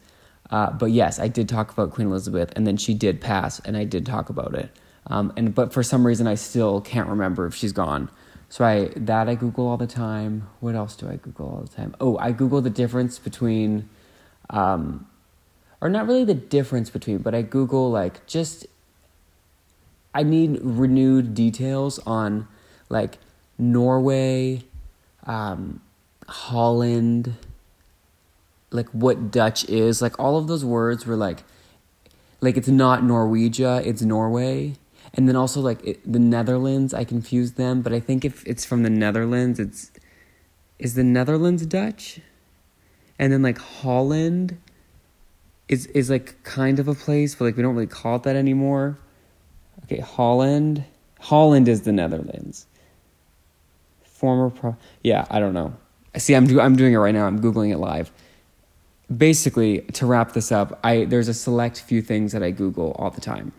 Uh, 0.50 0.72
but 0.72 0.88
yes, 0.88 1.20
I 1.20 1.28
did 1.28 1.50
talk 1.50 1.72
about 1.72 1.92
Queen 1.92 2.08
Elizabeth, 2.08 2.52
and 2.56 2.68
then 2.68 2.78
she 2.78 2.94
did 2.94 3.20
pass, 3.20 3.60
and 3.62 3.76
I 3.76 3.84
did 3.84 4.06
talk 4.06 4.30
about 4.30 4.54
it. 4.54 4.70
Um, 5.08 5.34
and 5.36 5.56
but 5.56 5.74
for 5.74 5.84
some 5.84 6.06
reason, 6.06 6.28
I 6.28 6.36
still 6.36 6.82
can't 6.82 7.10
remember 7.10 7.46
if 7.46 7.56
she's 7.56 7.72
gone. 7.72 8.10
So 8.50 8.64
I 8.64 8.92
that 8.96 9.28
I 9.28 9.36
Google 9.36 9.68
all 9.68 9.78
the 9.78 9.88
time. 9.88 10.48
What 10.60 10.76
else 10.76 10.96
do 10.96 11.10
I 11.10 11.16
Google 11.16 11.48
all 11.48 11.62
the 11.62 11.76
time? 11.76 11.96
Oh, 12.00 12.18
I 12.18 12.32
Google 12.32 12.62
the 12.62 12.70
difference 12.70 13.18
between 13.18 13.90
um, 14.50 15.08
or 15.82 15.90
not 15.90 16.08
really 16.08 16.26
the 16.26 16.34
difference 16.34 16.90
between, 16.90 17.20
but 17.20 17.36
I 17.36 17.42
Google 17.42 17.92
like 17.92 18.26
just 18.28 18.66
I 20.16 20.24
need 20.24 20.60
renewed 20.62 21.36
details 21.36 22.00
on 22.08 22.48
like 22.88 23.18
Norway, 23.58 24.64
um, 25.26 25.82
Holland, 26.28 27.36
like 28.72 28.88
what 28.90 29.30
Dutch 29.30 29.66
is. 29.66 30.02
Like 30.02 30.18
all 30.18 30.38
of 30.38 30.48
those 30.48 30.64
words 30.64 31.06
were 31.06 31.18
like, 31.18 31.44
like 32.40 32.56
it's 32.56 32.70
not 32.70 33.04
Norwegia, 33.04 33.86
it's 33.86 34.02
Norway. 34.02 34.76
And 35.14 35.28
then 35.28 35.36
also 35.36 35.60
like 35.60 35.84
it, 35.86 36.12
the 36.12 36.20
Netherlands, 36.20 36.94
I 36.94 37.04
confused 37.04 37.58
them, 37.58 37.82
but 37.82 37.92
I 37.92 38.00
think 38.00 38.24
if 38.24 38.46
it's 38.48 38.64
from 38.64 38.84
the 38.84 38.90
Netherlands, 38.90 39.60
it's 39.60 39.92
is 40.80 40.94
the 40.96 41.04
Netherlands 41.04 41.66
Dutch, 41.66 42.20
and 43.18 43.32
then 43.32 43.42
like 43.42 43.58
Holland 43.58 44.58
is 45.70 45.88
is 45.88 46.10
like 46.10 46.42
kind 46.44 46.80
of 46.80 46.88
a 46.88 46.94
place, 46.94 47.36
but 47.36 47.46
like 47.46 47.58
we 47.58 47.64
don't 47.64 47.76
really 47.76 47.88
call 47.88 48.18
it 48.18 48.24
that 48.24 48.36
anymore. 48.36 48.98
Okay, 49.84 50.00
Holland. 50.00 50.86
Holland 51.20 51.68
is 51.68 51.82
the 51.82 51.92
Netherlands. 51.92 52.66
Former 54.04 54.50
pro. 54.50 54.76
Yeah, 55.04 55.26
I 55.30 55.40
don't 55.40 55.54
know. 55.54 55.74
See, 56.18 56.34
I'm 56.34 56.48
do- 56.48 56.62
I'm 56.62 56.76
doing 56.76 56.94
it 56.94 56.98
right 56.98 57.14
now. 57.14 57.26
I'm 57.26 57.42
googling 57.42 57.72
it 57.72 57.78
live. 57.78 58.12
Basically, 59.16 59.82
to 59.94 60.06
wrap 60.06 60.34
this 60.34 60.52
up, 60.52 60.80
I 60.84 61.06
there's 61.06 61.28
a 61.28 61.34
select 61.34 61.82
few 61.82 62.02
things 62.02 62.32
that 62.32 62.42
I 62.42 62.52
Google 62.52 62.96
all 62.98 63.10
the 63.12 63.22
time. 63.22 63.52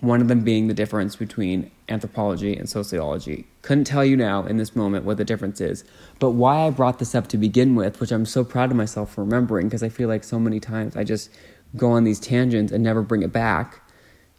One 0.00 0.20
of 0.20 0.28
them 0.28 0.40
being 0.40 0.66
the 0.66 0.74
difference 0.74 1.14
between 1.16 1.70
anthropology 1.88 2.56
and 2.56 2.68
sociology. 2.68 3.46
Couldn't 3.60 3.84
tell 3.84 4.04
you 4.04 4.16
now 4.16 4.44
in 4.46 4.56
this 4.56 4.74
moment 4.74 5.04
what 5.04 5.18
the 5.18 5.24
difference 5.24 5.60
is, 5.60 5.84
but 6.18 6.30
why 6.30 6.66
I 6.66 6.70
brought 6.70 6.98
this 6.98 7.14
up 7.14 7.28
to 7.28 7.36
begin 7.36 7.74
with, 7.74 8.00
which 8.00 8.10
I'm 8.10 8.24
so 8.24 8.42
proud 8.42 8.70
of 8.70 8.76
myself 8.76 9.12
for 9.14 9.22
remembering 9.22 9.68
because 9.68 9.82
I 9.82 9.90
feel 9.90 10.08
like 10.08 10.24
so 10.24 10.38
many 10.38 10.58
times 10.58 10.96
I 10.96 11.04
just 11.04 11.30
go 11.76 11.90
on 11.90 12.04
these 12.04 12.18
tangents 12.18 12.72
and 12.72 12.82
never 12.82 13.02
bring 13.02 13.22
it 13.22 13.32
back 13.32 13.82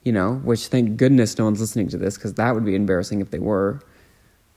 you 0.04 0.12
know, 0.12 0.36
which 0.36 0.68
thank 0.68 0.98
goodness 0.98 1.38
no 1.38 1.46
one's 1.46 1.60
listening 1.60 1.90
to 1.90 1.98
this 1.98 2.16
because 2.16 2.34
that 2.36 2.54
would 2.54 2.66
be 2.66 2.76
embarrassing 2.76 3.22
if 3.22 3.32
they 3.32 3.40
were. 3.40 3.82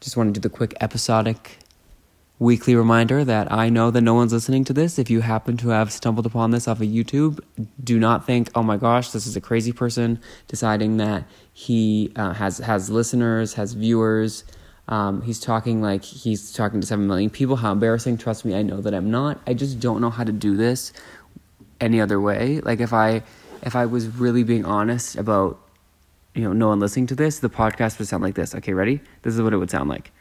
Just 0.00 0.16
want 0.16 0.34
to 0.34 0.40
do 0.40 0.48
the 0.48 0.54
quick 0.54 0.74
episodic 0.80 1.58
weekly 2.38 2.74
reminder 2.74 3.24
that 3.24 3.50
I 3.52 3.68
know 3.68 3.90
that 3.90 4.00
no 4.00 4.14
one's 4.14 4.32
listening 4.32 4.64
to 4.64 4.72
this. 4.72 4.98
If 4.98 5.08
you 5.08 5.20
happen 5.20 5.56
to 5.58 5.68
have 5.68 5.92
stumbled 5.92 6.26
upon 6.26 6.50
this 6.50 6.66
off 6.66 6.80
of 6.80 6.88
YouTube, 6.88 7.40
do 7.82 7.98
not 7.98 8.26
think, 8.26 8.50
"Oh 8.54 8.62
my 8.62 8.76
gosh, 8.76 9.10
this 9.10 9.26
is 9.26 9.36
a 9.36 9.40
crazy 9.40 9.72
person 9.72 10.20
deciding 10.48 10.96
that 10.98 11.24
he 11.52 12.12
uh, 12.16 12.32
has 12.32 12.58
has 12.58 12.90
listeners, 12.90 13.54
has 13.54 13.72
viewers." 13.72 14.44
Um, 14.88 15.22
he's 15.22 15.40
talking 15.40 15.80
like 15.80 16.04
he's 16.04 16.52
talking 16.52 16.80
to 16.80 16.86
seven 16.86 17.06
million 17.06 17.30
people. 17.30 17.56
How 17.56 17.72
embarrassing! 17.72 18.18
Trust 18.18 18.44
me, 18.44 18.54
I 18.54 18.62
know 18.62 18.80
that 18.80 18.94
I'm 18.94 19.10
not. 19.10 19.40
I 19.46 19.54
just 19.54 19.80
don't 19.80 20.00
know 20.00 20.10
how 20.10 20.24
to 20.24 20.32
do 20.32 20.56
this 20.56 20.92
any 21.80 22.00
other 22.00 22.20
way. 22.20 22.60
Like 22.60 22.80
if 22.80 22.92
I 22.92 23.22
if 23.64 23.74
I 23.74 23.86
was 23.86 24.06
really 24.06 24.44
being 24.44 24.64
honest 24.64 25.16
about, 25.16 25.58
you 26.34 26.42
know, 26.42 26.52
no 26.52 26.68
one 26.68 26.80
listening 26.80 27.06
to 27.08 27.14
this, 27.14 27.38
the 27.38 27.48
podcast 27.48 27.98
would 27.98 28.06
sound 28.06 28.22
like 28.22 28.34
this. 28.34 28.54
Okay, 28.54 28.74
ready? 28.74 29.00
This 29.22 29.34
is 29.34 29.42
what 29.42 29.52
it 29.52 29.56
would 29.56 29.70
sound 29.70 29.88
like. 29.88 30.12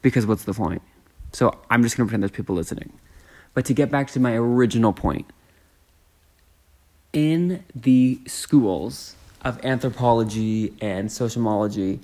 Because 0.00 0.26
what's 0.26 0.44
the 0.44 0.54
point? 0.54 0.82
So 1.32 1.58
I'm 1.70 1.82
just 1.82 1.96
going 1.96 2.06
to 2.06 2.08
pretend 2.08 2.22
there's 2.22 2.30
people 2.32 2.54
listening. 2.54 2.92
But 3.52 3.66
to 3.66 3.74
get 3.74 3.90
back 3.90 4.08
to 4.12 4.20
my 4.20 4.32
original 4.34 4.92
point, 4.92 5.26
in 7.12 7.64
the 7.74 8.20
schools 8.26 9.14
of 9.42 9.62
anthropology 9.64 10.72
and 10.80 11.12
sociology, 11.12 12.00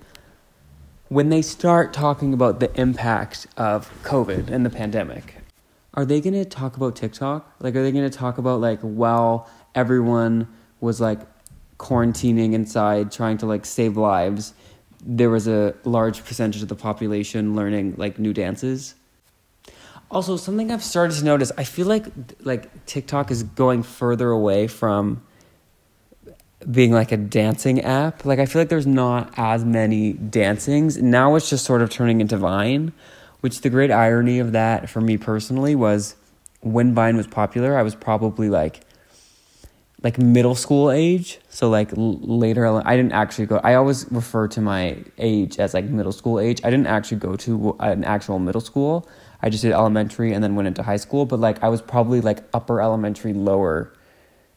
when 1.09 1.29
they 1.29 1.43
start 1.43 1.93
talking 1.93 2.35
about 2.35 2.61
the 2.61 2.79
impact 2.79 3.47
of 3.57 3.91
COVID 4.03 4.51
and 4.51 4.67
the 4.67 4.71
pandemic, 4.71 5.37
are 5.95 6.05
they 6.05 6.21
going 6.21 6.35
to 6.35 6.45
talk 6.45 6.77
about 6.77 6.97
TikTok? 6.97 7.55
Like, 7.61 7.75
are 7.77 7.83
they 7.83 7.93
going 7.93 8.09
to 8.09 8.17
talk 8.17 8.39
about, 8.39 8.61
like, 8.61 8.81
while 8.81 9.49
everyone 9.75 10.49
was, 10.81 11.01
like, 11.01 11.21
quarantining 11.79 12.53
inside, 12.53 13.11
trying 13.11 13.39
to, 13.39 13.47
like, 13.47 13.65
save 13.65 13.97
lives, 13.97 14.55
there 15.05 15.31
was 15.31 15.47
a 15.47 15.75
large 15.85 16.25
percentage 16.25 16.63
of 16.63 16.69
the 16.69 16.75
population 16.75 17.55
learning, 17.55 17.95
like, 17.97 18.19
new 18.19 18.33
dances? 18.33 18.95
Also, 20.11 20.37
something 20.37 20.71
I've 20.71 20.83
started 20.85 21.17
to 21.19 21.25
notice, 21.25 21.51
I 21.57 21.65
feel 21.65 21.87
like, 21.87 22.07
like, 22.41 22.87
TikTok 22.87 23.31
is 23.31 23.43
going 23.43 23.83
further 23.83 24.31
away 24.31 24.67
from 24.67 25.23
being 26.71 26.93
like 26.93 27.13
a 27.13 27.17
dancing 27.17 27.81
app. 27.83 28.25
Like 28.25 28.39
I 28.39 28.47
feel 28.47 28.63
like 28.63 28.69
there's 28.69 28.87
not 28.87 29.33
as 29.37 29.65
many 29.65 30.15
dancings. 30.15 31.01
Now 31.01 31.35
it's 31.37 31.51
just 31.51 31.65
sort 31.65 31.83
of 31.83 31.91
turning 31.91 32.21
into 32.21 32.37
Vine, 32.37 32.93
which 33.45 33.61
the 33.61 33.69
great 33.69 33.91
irony 33.91 34.39
of 34.39 34.53
that 34.53 34.89
for 34.89 35.03
me 35.03 35.19
personally 35.19 35.75
was 35.75 36.17
when 36.63 36.95
Vine 36.95 37.15
was 37.15 37.27
popular, 37.27 37.77
I 37.77 37.83
was 37.83 37.95
probably 37.95 38.49
like 38.49 38.81
like 40.03 40.17
middle 40.17 40.55
school 40.55 40.91
age. 40.91 41.41
So 41.51 41.69
like 41.69 41.93
l- 41.93 42.19
later, 42.21 42.65
I 42.67 42.97
didn't 42.97 43.13
actually 43.13 43.45
go. 43.45 43.61
I 43.63 43.75
always 43.75 44.11
refer 44.11 44.49
to 44.49 44.63
my 44.63 44.97
age 45.19 45.59
as 45.59 45.75
like 45.75 45.85
middle 45.85 46.11
school 46.11 46.41
age. 46.41 46.63
I 46.65 46.71
didn't 46.71 46.87
actually 46.87 47.19
go 47.19 47.37
to 47.37 47.77
an 47.81 48.03
actual 48.05 48.39
middle 48.39 48.63
school. 48.63 49.07
I 49.43 49.51
just 49.51 49.61
did 49.61 49.73
elementary 49.73 50.33
and 50.33 50.43
then 50.43 50.55
went 50.55 50.69
into 50.69 50.83
high 50.83 50.97
school. 50.97 51.27
But 51.27 51.39
like 51.39 51.63
I 51.63 51.69
was 51.69 51.83
probably 51.83 52.23
like 52.23 52.39
upper 52.55 52.81
elementary, 52.81 53.35
lower, 53.35 53.93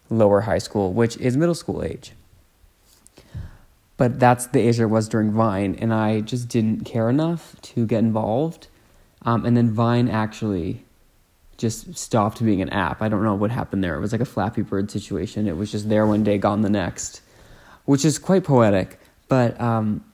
lower 0.09 0.39
high 0.39 0.59
school, 0.59 0.93
which 0.93 1.17
is 1.17 1.35
middle 1.35 1.55
school 1.55 1.83
age. 1.83 2.13
But 3.97 4.17
that's 4.17 4.47
the 4.47 4.61
age 4.61 4.79
I 4.79 4.85
was 4.85 5.09
during 5.09 5.33
Vine, 5.33 5.75
and 5.75 5.93
I 5.93 6.21
just 6.21 6.47
didn't 6.47 6.85
care 6.85 7.09
enough 7.09 7.61
to 7.63 7.85
get 7.85 7.99
involved. 7.99 8.69
Um, 9.27 9.45
and 9.45 9.57
then 9.57 9.69
Vine 9.69 10.07
actually 10.07 10.85
just 11.57 11.97
stopped 11.97 12.43
being 12.43 12.61
an 12.61 12.69
app. 12.69 13.01
I 13.01 13.09
don't 13.09 13.23
know 13.23 13.35
what 13.35 13.51
happened 13.51 13.83
there. 13.83 13.95
It 13.95 13.99
was 13.99 14.13
like 14.13 14.21
a 14.21 14.25
Flappy 14.25 14.61
Bird 14.61 14.89
situation. 14.89 15.47
It 15.47 15.57
was 15.57 15.69
just 15.69 15.89
there 15.89 16.07
one 16.07 16.23
day, 16.23 16.37
gone 16.37 16.61
the 16.61 16.69
next, 16.69 17.21
which 17.83 18.05
is 18.05 18.17
quite 18.17 18.45
poetic. 18.45 18.99
But 19.27 19.59
um, 19.59 20.05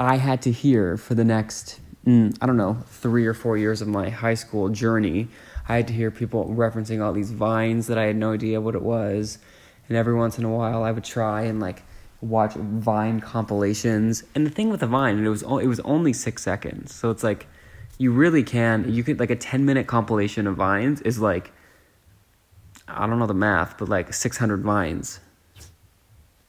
I 0.00 0.16
had 0.16 0.42
to 0.42 0.50
hear 0.50 0.96
for 0.96 1.14
the 1.14 1.22
next, 1.22 1.78
mm, 2.04 2.36
I 2.40 2.46
don't 2.46 2.56
know, 2.56 2.78
three 2.88 3.24
or 3.24 3.34
four 3.34 3.56
years 3.56 3.80
of 3.80 3.86
my 3.86 4.10
high 4.10 4.34
school 4.34 4.68
journey, 4.68 5.28
I 5.68 5.76
had 5.76 5.86
to 5.86 5.94
hear 5.94 6.10
people 6.10 6.48
referencing 6.48 7.00
all 7.00 7.12
these 7.12 7.30
vines 7.30 7.86
that 7.86 7.98
I 7.98 8.06
had 8.06 8.16
no 8.16 8.32
idea 8.32 8.60
what 8.60 8.74
it 8.74 8.82
was. 8.82 9.38
And 9.88 9.96
every 9.96 10.14
once 10.14 10.38
in 10.38 10.44
a 10.44 10.50
while, 10.50 10.82
I 10.82 10.90
would 10.90 11.04
try 11.04 11.42
and 11.42 11.60
like 11.60 11.84
watch 12.20 12.54
Vine 12.54 13.20
compilations. 13.20 14.24
And 14.34 14.44
the 14.44 14.50
thing 14.50 14.70
with 14.70 14.80
the 14.80 14.88
Vine, 14.88 15.24
it 15.24 15.28
was 15.28 15.42
it 15.42 15.68
was 15.68 15.78
only 15.80 16.12
six 16.12 16.42
seconds, 16.42 16.92
so 16.92 17.10
it's 17.10 17.22
like 17.22 17.46
you 18.02 18.10
really 18.10 18.42
can 18.42 18.92
you 18.92 19.04
could 19.04 19.20
like 19.20 19.30
a 19.30 19.36
10 19.36 19.64
minute 19.64 19.86
compilation 19.86 20.48
of 20.48 20.56
vines 20.56 21.00
is 21.02 21.20
like 21.20 21.52
i 22.88 23.06
don't 23.06 23.20
know 23.20 23.28
the 23.28 23.34
math 23.34 23.78
but 23.78 23.88
like 23.88 24.12
600 24.12 24.62
vines. 24.62 25.20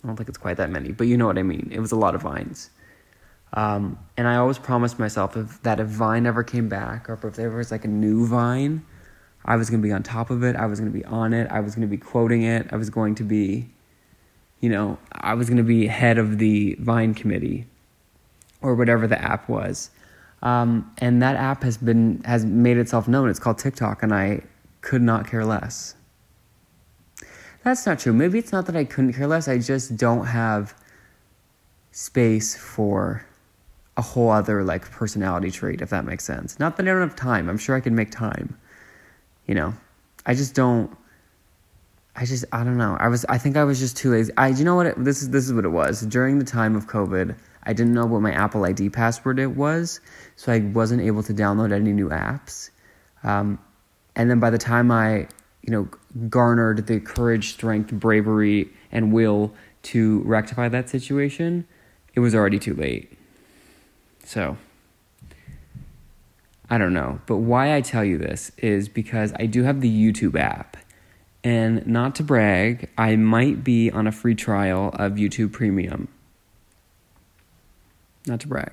I 0.03 0.07
don't 0.07 0.17
think 0.17 0.27
it's 0.27 0.37
quite 0.37 0.57
that 0.57 0.71
many 0.71 0.91
but 0.91 1.05
you 1.05 1.15
know 1.15 1.27
what 1.27 1.37
i 1.37 1.43
mean. 1.43 1.69
It 1.71 1.79
was 1.79 1.91
a 1.91 1.95
lot 1.95 2.15
of 2.15 2.23
vines. 2.23 2.71
Um, 3.53 3.99
and 4.17 4.27
i 4.27 4.37
always 4.37 4.57
promised 4.57 4.97
myself 4.97 5.37
if, 5.37 5.61
that 5.61 5.79
if 5.79 5.87
vine 5.87 6.25
ever 6.25 6.43
came 6.43 6.69
back 6.69 7.07
or 7.07 7.13
if 7.13 7.35
there 7.35 7.51
was 7.51 7.69
like 7.69 7.85
a 7.85 7.87
new 7.87 8.25
vine 8.25 8.83
i 9.45 9.55
was 9.55 9.69
going 9.69 9.79
to 9.79 9.87
be 9.87 9.93
on 9.93 10.01
top 10.01 10.31
of 10.31 10.43
it 10.43 10.55
i 10.55 10.65
was 10.65 10.79
going 10.79 10.91
to 10.91 10.97
be 10.97 11.05
on 11.05 11.33
it 11.33 11.45
i 11.51 11.59
was 11.59 11.75
going 11.75 11.87
to 11.87 11.91
be 11.97 12.01
quoting 12.11 12.41
it 12.41 12.65
i 12.71 12.75
was 12.75 12.89
going 12.89 13.13
to 13.13 13.23
be 13.23 13.69
you 14.59 14.69
know 14.69 14.97
i 15.11 15.35
was 15.35 15.49
going 15.49 15.57
to 15.57 15.69
be 15.77 15.85
head 15.85 16.17
of 16.17 16.39
the 16.39 16.75
vine 16.79 17.13
committee 17.13 17.67
or 18.63 18.73
whatever 18.73 19.05
the 19.05 19.21
app 19.21 19.47
was 19.47 19.91
um, 20.43 20.93
and 20.97 21.21
that 21.21 21.37
app 21.37 21.63
has 21.63 21.77
been 21.77 22.21
has 22.25 22.45
made 22.45 22.77
itself 22.77 23.07
known. 23.07 23.29
It's 23.29 23.39
called 23.39 23.57
TikTok, 23.57 24.03
and 24.03 24.13
I 24.13 24.41
could 24.81 25.01
not 25.01 25.25
care 25.25 25.45
less. 25.45 25.95
That's 27.63 27.85
not 27.85 27.99
true. 27.99 28.11
Maybe 28.11 28.37
it's 28.37 28.51
not 28.51 28.65
that 28.65 28.75
I 28.75 28.83
couldn't 28.83 29.13
care 29.13 29.25
less. 29.25 29.47
I 29.47 29.57
just 29.57 29.95
don't 29.95 30.25
have 30.25 30.75
space 31.91 32.57
for 32.57 33.25
a 33.95 34.01
whole 34.01 34.29
other 34.29 34.63
like 34.63 34.91
personality 34.91 35.49
trait, 35.49 35.81
if 35.81 35.89
that 35.91 36.03
makes 36.03 36.25
sense. 36.25 36.59
Not 36.59 36.75
that 36.75 36.83
I 36.83 36.91
don't 36.91 37.01
have 37.01 37.15
time. 37.15 37.47
I'm 37.47 37.57
sure 37.57 37.77
I 37.77 37.79
can 37.79 37.95
make 37.95 38.11
time. 38.11 38.57
You 39.47 39.55
know, 39.55 39.73
I 40.25 40.33
just 40.33 40.53
don't. 40.53 40.95
I 42.17 42.25
just 42.25 42.43
I 42.51 42.65
don't 42.65 42.77
know. 42.77 42.97
I 42.99 43.07
was 43.07 43.23
I 43.29 43.37
think 43.37 43.55
I 43.55 43.63
was 43.63 43.79
just 43.79 43.95
too 43.95 44.11
lazy. 44.11 44.33
I 44.35 44.49
you 44.49 44.65
know 44.65 44.75
what 44.75 44.87
it, 44.87 44.95
this 45.01 45.21
is 45.21 45.29
this 45.29 45.45
is 45.45 45.53
what 45.53 45.63
it 45.63 45.69
was 45.69 46.01
during 46.01 46.37
the 46.37 46.45
time 46.45 46.75
of 46.75 46.87
COVID. 46.87 47.33
I 47.65 47.73
didn't 47.73 47.93
know 47.93 48.05
what 48.05 48.21
my 48.21 48.31
Apple 48.31 48.65
ID 48.65 48.89
password 48.89 49.39
it 49.39 49.55
was, 49.55 49.99
so 50.35 50.51
I 50.51 50.59
wasn't 50.59 51.01
able 51.01 51.23
to 51.23 51.33
download 51.33 51.71
any 51.71 51.93
new 51.93 52.09
apps. 52.09 52.69
Um, 53.23 53.59
and 54.15 54.29
then 54.29 54.39
by 54.39 54.49
the 54.49 54.57
time 54.57 54.91
I, 54.91 55.27
you 55.61 55.71
know, 55.71 55.87
garnered 56.29 56.85
the 56.87 56.99
courage, 56.99 57.53
strength, 57.53 57.91
bravery, 57.91 58.71
and 58.91 59.11
will 59.11 59.53
to 59.83 60.19
rectify 60.21 60.69
that 60.69 60.89
situation, 60.89 61.65
it 62.13 62.19
was 62.19 62.35
already 62.35 62.59
too 62.59 62.73
late. 62.73 63.17
So, 64.25 64.57
I 66.69 66.77
don't 66.77 66.93
know. 66.93 67.19
But 67.25 67.37
why 67.37 67.75
I 67.75 67.81
tell 67.81 68.03
you 68.03 68.17
this 68.17 68.51
is 68.57 68.89
because 68.89 69.33
I 69.39 69.45
do 69.45 69.63
have 69.63 69.81
the 69.81 69.89
YouTube 69.89 70.37
app. 70.37 70.77
And 71.45 71.85
not 71.85 72.15
to 72.15 72.23
brag, 72.23 72.89
I 72.97 73.17
might 73.17 73.65
be 73.65 73.91
on 73.91 74.07
a 74.07 74.11
free 74.13 74.35
trial 74.35 74.89
of 74.93 75.13
YouTube 75.13 75.51
Premium 75.51 76.07
not 78.27 78.39
to 78.41 78.47
brag. 78.47 78.71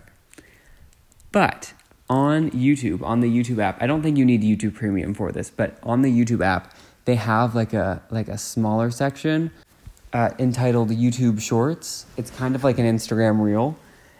But 1.32 1.72
on 2.08 2.50
YouTube, 2.50 3.02
on 3.02 3.20
the 3.20 3.28
YouTube 3.28 3.62
app. 3.62 3.80
I 3.80 3.86
don't 3.86 4.02
think 4.02 4.18
you 4.18 4.24
need 4.24 4.42
YouTube 4.42 4.74
Premium 4.74 5.14
for 5.14 5.30
this, 5.30 5.50
but 5.50 5.78
on 5.82 6.02
the 6.02 6.10
YouTube 6.10 6.44
app, 6.44 6.74
they 7.04 7.14
have 7.14 7.54
like 7.54 7.72
a 7.72 8.02
like 8.10 8.28
a 8.28 8.36
smaller 8.36 8.90
section 8.90 9.50
uh, 10.12 10.30
entitled 10.38 10.90
YouTube 10.90 11.40
Shorts. 11.40 12.06
It's 12.16 12.30
kind 12.30 12.54
of 12.54 12.64
like 12.64 12.78
an 12.78 12.84
Instagram 12.84 13.40
reel, 13.40 13.76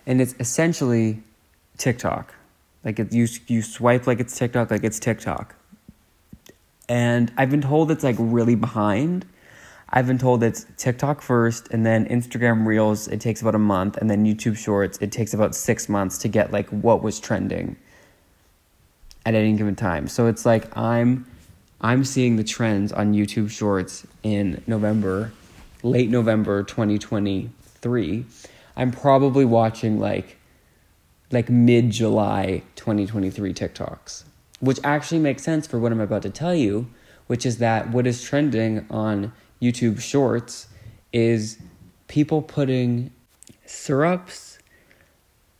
and 0.06 0.20
it's 0.20 0.34
essentially 0.38 1.22
TikTok. 1.78 2.34
Like 2.84 2.98
it, 2.98 3.12
you 3.12 3.26
you 3.48 3.62
swipe 3.62 4.06
like 4.06 4.20
it's 4.20 4.36
TikTok, 4.38 4.70
like 4.70 4.84
it's 4.84 4.98
TikTok. 4.98 5.54
And 6.88 7.32
I've 7.36 7.50
been 7.50 7.60
told 7.60 7.90
it's 7.90 8.04
like 8.04 8.16
really 8.18 8.54
behind. 8.54 9.26
I've 9.92 10.06
been 10.06 10.18
told 10.18 10.42
it's 10.42 10.66
TikTok 10.76 11.20
first, 11.20 11.68
and 11.72 11.84
then 11.84 12.06
Instagram 12.06 12.64
Reels. 12.64 13.08
It 13.08 13.20
takes 13.20 13.42
about 13.42 13.56
a 13.56 13.58
month, 13.58 13.96
and 13.96 14.08
then 14.08 14.24
YouTube 14.24 14.56
Shorts. 14.56 14.98
It 14.98 15.10
takes 15.10 15.34
about 15.34 15.54
six 15.54 15.88
months 15.88 16.18
to 16.18 16.28
get 16.28 16.52
like 16.52 16.68
what 16.68 17.02
was 17.02 17.18
trending 17.18 17.76
at 19.26 19.34
any 19.34 19.52
given 19.54 19.74
time. 19.74 20.06
So 20.06 20.26
it's 20.26 20.46
like 20.46 20.76
I'm 20.76 21.26
I'm 21.80 22.04
seeing 22.04 22.36
the 22.36 22.44
trends 22.44 22.92
on 22.92 23.14
YouTube 23.14 23.50
Shorts 23.50 24.06
in 24.22 24.62
November, 24.66 25.32
late 25.82 26.08
November 26.08 26.62
2023. 26.62 28.24
I'm 28.76 28.92
probably 28.92 29.44
watching 29.44 29.98
like 29.98 30.36
like 31.32 31.48
mid 31.48 31.90
July 31.90 32.62
2023 32.76 33.52
TikToks, 33.54 34.24
which 34.60 34.78
actually 34.84 35.20
makes 35.20 35.42
sense 35.42 35.66
for 35.66 35.80
what 35.80 35.90
I'm 35.90 36.00
about 36.00 36.22
to 36.22 36.30
tell 36.30 36.54
you, 36.54 36.88
which 37.26 37.44
is 37.44 37.58
that 37.58 37.90
what 37.90 38.06
is 38.06 38.22
trending 38.22 38.86
on 38.88 39.32
YouTube 39.60 40.00
Shorts 40.00 40.68
is 41.12 41.58
people 42.08 42.42
putting 42.42 43.10
syrups 43.66 44.58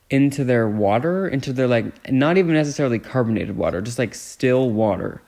into 0.09 0.43
their 0.45 0.69
water, 0.69 1.29
into 1.29 1.53
their 1.53 1.69
like, 1.69 2.11
not 2.11 2.37
even 2.37 2.55
necessarily 2.55 2.99
carbonated 2.99 3.57
water, 3.57 3.81
just 3.81 3.99
like 3.99 4.15
still 4.15 4.71
water. 4.71 5.23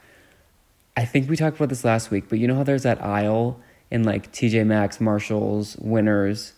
I 0.96 1.04
think 1.04 1.30
we 1.30 1.36
talked 1.36 1.56
about 1.56 1.68
this 1.68 1.84
last 1.84 2.10
week, 2.10 2.24
but 2.28 2.38
you 2.38 2.48
know 2.48 2.56
how 2.56 2.64
there's 2.64 2.82
that 2.82 3.02
aisle 3.02 3.60
in 3.90 4.04
like 4.04 4.32
TJ 4.32 4.66
Maxx, 4.66 5.00
Marshalls, 5.00 5.76
Winners 5.78 6.52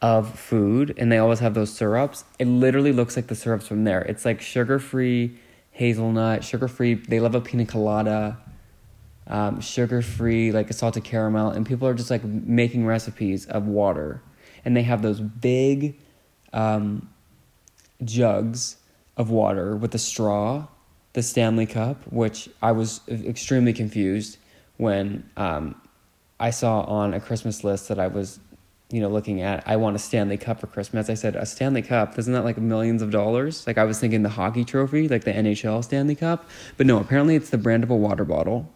of 0.00 0.38
food, 0.38 0.94
and 0.96 1.10
they 1.10 1.18
always 1.18 1.40
have 1.40 1.54
those 1.54 1.72
syrups? 1.72 2.24
It 2.38 2.46
literally 2.46 2.92
looks 2.92 3.16
like 3.16 3.26
the 3.26 3.34
syrups 3.34 3.66
from 3.66 3.84
there. 3.84 4.02
It's 4.02 4.24
like 4.24 4.40
sugar 4.40 4.78
free 4.78 5.38
hazelnut, 5.76 6.42
sugar 6.42 6.68
free, 6.68 6.94
they 6.94 7.20
love 7.20 7.34
a 7.34 7.40
pina 7.40 7.66
colada 7.66 8.38
um, 9.28 9.60
sugar 9.60 10.02
free, 10.02 10.52
like 10.52 10.70
a 10.70 10.72
salted 10.72 11.04
caramel, 11.04 11.50
and 11.50 11.66
people 11.66 11.88
are 11.88 11.94
just 11.94 12.10
like 12.10 12.24
making 12.24 12.86
recipes 12.86 13.46
of 13.46 13.66
water. 13.66 14.22
And 14.64 14.76
they 14.76 14.82
have 14.82 15.02
those 15.02 15.20
big 15.20 15.98
um, 16.52 17.08
jugs 18.04 18.76
of 19.16 19.30
water 19.30 19.76
with 19.76 19.94
a 19.94 19.98
straw, 19.98 20.66
the 21.12 21.22
Stanley 21.22 21.66
Cup, 21.66 22.02
which 22.12 22.48
I 22.62 22.72
was 22.72 23.00
extremely 23.08 23.72
confused 23.72 24.38
when 24.76 25.28
um, 25.36 25.80
I 26.38 26.50
saw 26.50 26.82
on 26.82 27.14
a 27.14 27.20
Christmas 27.20 27.64
list 27.64 27.88
that 27.88 27.98
I 27.98 28.08
was, 28.08 28.38
you 28.90 29.00
know, 29.00 29.08
looking 29.08 29.40
at. 29.40 29.66
I 29.66 29.76
want 29.76 29.96
a 29.96 29.98
Stanley 29.98 30.36
Cup 30.36 30.60
for 30.60 30.66
Christmas. 30.66 31.08
I 31.08 31.14
said, 31.14 31.34
a 31.34 31.46
Stanley 31.46 31.82
Cup, 31.82 32.18
isn't 32.18 32.32
that 32.32 32.44
like 32.44 32.58
millions 32.58 33.02
of 33.02 33.10
dollars? 33.10 33.66
Like 33.66 33.78
I 33.78 33.84
was 33.84 33.98
thinking 33.98 34.22
the 34.22 34.28
hockey 34.28 34.64
trophy, 34.64 35.08
like 35.08 35.24
the 35.24 35.32
NHL 35.32 35.82
Stanley 35.82 36.14
Cup. 36.14 36.48
But 36.76 36.86
no, 36.86 36.98
apparently 36.98 37.34
it's 37.34 37.50
the 37.50 37.58
brand 37.58 37.82
of 37.82 37.90
a 37.90 37.96
water 37.96 38.24
bottle 38.24 38.70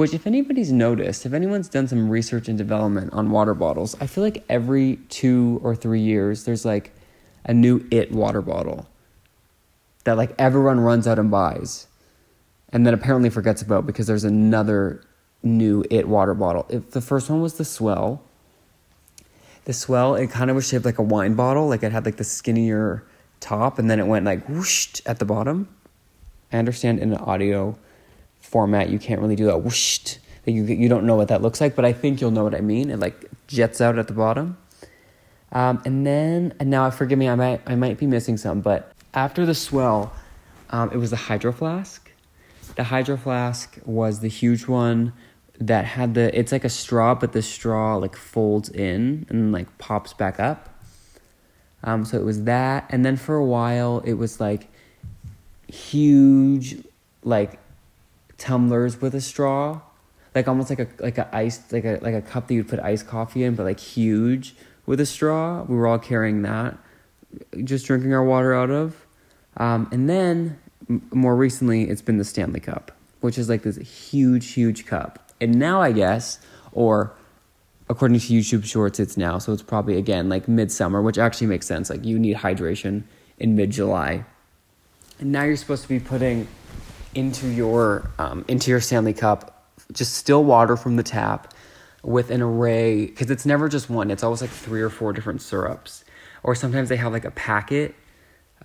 which, 0.00 0.14
if 0.14 0.26
anybody's 0.26 0.72
noticed, 0.72 1.26
if 1.26 1.34
anyone's 1.34 1.68
done 1.68 1.86
some 1.86 2.08
research 2.08 2.48
and 2.48 2.56
development 2.56 3.12
on 3.12 3.30
water 3.30 3.52
bottles, 3.52 3.94
I 4.00 4.06
feel 4.06 4.24
like 4.24 4.42
every 4.48 4.96
two 5.10 5.60
or 5.62 5.76
three 5.76 6.00
years 6.00 6.44
there's 6.44 6.64
like 6.64 6.94
a 7.44 7.52
new 7.52 7.86
it 7.90 8.10
water 8.10 8.40
bottle 8.40 8.88
that 10.04 10.16
like 10.16 10.34
everyone 10.38 10.80
runs 10.80 11.06
out 11.06 11.18
and 11.18 11.30
buys 11.30 11.86
and 12.72 12.86
then 12.86 12.94
apparently 12.94 13.28
forgets 13.28 13.60
about 13.60 13.84
because 13.84 14.06
there's 14.06 14.24
another 14.24 15.04
new 15.42 15.84
it 15.90 16.08
water 16.08 16.32
bottle. 16.32 16.64
If 16.70 16.92
the 16.92 17.02
first 17.02 17.28
one 17.28 17.42
was 17.42 17.58
the 17.58 17.64
S'well, 17.64 18.20
the 19.66 19.72
S'well 19.72 20.18
it 20.18 20.30
kind 20.30 20.48
of 20.48 20.56
was 20.56 20.66
shaped 20.66 20.86
like 20.86 20.98
a 20.98 21.02
wine 21.02 21.34
bottle, 21.34 21.68
like 21.68 21.82
it 21.82 21.92
had 21.92 22.06
like 22.06 22.16
the 22.16 22.24
skinnier 22.24 23.04
top 23.40 23.78
and 23.78 23.90
then 23.90 24.00
it 24.00 24.06
went 24.06 24.24
like 24.24 24.48
whoosh 24.48 25.02
at 25.04 25.18
the 25.18 25.26
bottom. 25.26 25.68
I 26.50 26.56
understand 26.56 27.00
in 27.00 27.12
an 27.12 27.18
audio 27.18 27.76
format, 28.50 28.90
you 28.90 28.98
can't 28.98 29.20
really 29.20 29.36
do 29.36 29.46
that 29.46 29.58
whoosh. 29.58 30.16
You, 30.44 30.64
you 30.64 30.88
don't 30.88 31.04
know 31.04 31.16
what 31.16 31.28
that 31.28 31.42
looks 31.42 31.60
like, 31.60 31.76
but 31.76 31.84
I 31.84 31.92
think 31.92 32.20
you'll 32.20 32.30
know 32.32 32.44
what 32.44 32.54
I 32.54 32.60
mean. 32.60 32.90
It 32.90 32.98
like 32.98 33.30
jets 33.46 33.80
out 33.80 33.98
at 33.98 34.08
the 34.08 34.14
bottom. 34.14 34.56
Um, 35.52 35.82
and 35.84 36.06
then, 36.06 36.54
and 36.58 36.70
now 36.70 36.90
forgive 36.90 37.18
me, 37.18 37.28
I 37.28 37.34
might, 37.34 37.60
I 37.66 37.74
might 37.74 37.98
be 37.98 38.06
missing 38.06 38.36
some, 38.36 38.60
but 38.60 38.92
after 39.14 39.44
the 39.44 39.52
S'well, 39.52 40.10
um, 40.70 40.90
it 40.92 40.96
was 40.96 41.10
the 41.10 41.16
hydro 41.16 41.52
flask. 41.52 42.10
The 42.76 42.84
hydro 42.84 43.16
flask 43.16 43.78
was 43.84 44.20
the 44.20 44.28
huge 44.28 44.66
one 44.68 45.12
that 45.58 45.84
had 45.84 46.14
the, 46.14 46.36
it's 46.38 46.52
like 46.52 46.64
a 46.64 46.68
straw, 46.68 47.14
but 47.14 47.32
the 47.32 47.42
straw 47.42 47.96
like 47.96 48.16
folds 48.16 48.68
in 48.68 49.26
and 49.28 49.52
like 49.52 49.78
pops 49.78 50.12
back 50.12 50.38
up. 50.40 50.68
Um, 51.82 52.04
so 52.04 52.18
it 52.18 52.24
was 52.24 52.44
that. 52.44 52.86
And 52.90 53.04
then 53.04 53.16
for 53.16 53.36
a 53.36 53.44
while, 53.44 54.00
it 54.04 54.14
was 54.14 54.40
like 54.40 54.68
huge, 55.66 56.76
like 57.24 57.58
tumblers 58.40 59.00
with 59.00 59.14
a 59.14 59.20
straw, 59.20 59.80
like 60.34 60.48
almost 60.48 60.70
like 60.70 60.80
a 60.80 60.88
like 60.98 61.18
a 61.18 61.28
ice 61.36 61.60
like 61.70 61.84
a 61.84 61.98
like 62.02 62.14
a 62.14 62.22
cup 62.22 62.48
that 62.48 62.54
you'd 62.54 62.68
put 62.68 62.80
iced 62.80 63.06
coffee 63.06 63.44
in, 63.44 63.54
but 63.54 63.64
like 63.64 63.78
huge 63.78 64.56
with 64.86 64.98
a 64.98 65.06
straw. 65.06 65.62
We 65.62 65.76
were 65.76 65.86
all 65.86 65.98
carrying 65.98 66.42
that, 66.42 66.76
just 67.62 67.86
drinking 67.86 68.12
our 68.12 68.24
water 68.24 68.52
out 68.52 68.70
of. 68.70 69.06
Um, 69.56 69.88
and 69.92 70.08
then 70.08 70.58
m- 70.88 71.06
more 71.12 71.36
recently, 71.36 71.88
it's 71.88 72.02
been 72.02 72.18
the 72.18 72.24
Stanley 72.24 72.60
Cup, 72.60 72.90
which 73.20 73.38
is 73.38 73.48
like 73.48 73.62
this 73.62 73.76
huge, 73.76 74.52
huge 74.52 74.86
cup. 74.86 75.30
And 75.40 75.56
now 75.56 75.80
I 75.80 75.92
guess, 75.92 76.38
or 76.72 77.14
according 77.88 78.18
to 78.18 78.26
YouTube 78.26 78.64
Shorts, 78.64 78.98
it's 78.98 79.16
now. 79.16 79.38
So 79.38 79.52
it's 79.52 79.62
probably 79.62 79.98
again 79.98 80.28
like 80.28 80.48
midsummer, 80.48 81.02
which 81.02 81.18
actually 81.18 81.48
makes 81.48 81.66
sense. 81.66 81.90
Like 81.90 82.04
you 82.04 82.18
need 82.18 82.38
hydration 82.38 83.04
in 83.38 83.54
mid 83.54 83.70
July. 83.70 84.24
And 85.18 85.32
now 85.32 85.44
you're 85.44 85.56
supposed 85.56 85.82
to 85.82 85.88
be 85.88 86.00
putting 86.00 86.48
into 87.14 87.48
your 87.48 88.10
um, 88.18 88.44
into 88.48 88.70
your 88.70 88.80
Stanley 88.80 89.12
Cup, 89.12 89.64
just 89.92 90.14
still 90.14 90.44
water 90.44 90.76
from 90.76 90.96
the 90.96 91.02
tap 91.02 91.54
with 92.02 92.30
an 92.30 92.40
array 92.40 93.06
because 93.06 93.30
it's 93.30 93.44
never 93.44 93.68
just 93.68 93.90
one. 93.90 94.10
It's 94.10 94.22
always 94.22 94.40
like 94.40 94.50
three 94.50 94.80
or 94.80 94.90
four 94.90 95.12
different 95.12 95.42
syrups, 95.42 96.04
or 96.42 96.54
sometimes 96.54 96.88
they 96.88 96.96
have 96.96 97.12
like 97.12 97.24
a 97.24 97.30
packet 97.30 97.94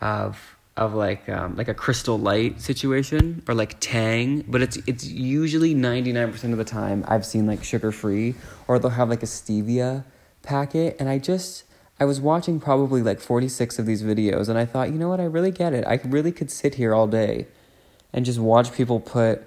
of 0.02 0.56
of 0.78 0.94
like 0.94 1.28
um, 1.30 1.56
like 1.56 1.68
a 1.68 1.74
crystal 1.74 2.20
light 2.20 2.62
situation 2.62 3.44
or 3.48 3.56
like 3.56 3.78
tang. 3.80 4.42
But 4.48 4.62
it's 4.62 4.78
it's 4.88 5.06
usually 5.06 5.74
99% 5.74 6.52
of 6.52 6.58
the 6.58 6.66
time 6.66 7.04
i've 7.08 7.26
seen 7.26 7.46
like 7.48 7.64
sugar 7.64 7.92
free 7.92 8.36
or 8.68 8.78
they'll 8.80 8.92
have 8.92 9.10
like 9.10 9.24
a 9.24 9.28
stevia 9.28 10.04
packet. 10.44 10.98
And 11.00 11.08
i 11.08 11.18
just 11.18 11.64
i 12.00 12.06
was 12.06 12.20
watching 12.20 12.60
probably 12.60 13.02
like 13.02 13.22
46 13.22 13.80
of 13.80 13.86
these 13.86 14.04
videos 14.04 14.50
and 14.50 14.58
i 14.58 14.66
thought 14.66 14.90
you 14.90 14.96
know 14.96 15.10
what? 15.10 15.20
I 15.20 15.26
really 15.26 15.52
get 15.52 15.74
it. 15.74 15.86
I 15.88 16.00
really 16.04 16.32
could 16.32 16.52
sit 16.52 16.76
here 16.76 16.94
all 16.94 17.08
day 17.08 17.48
and 18.16 18.26
just 18.26 18.40
watch 18.40 18.74
people 18.74 19.00
put 19.00 19.44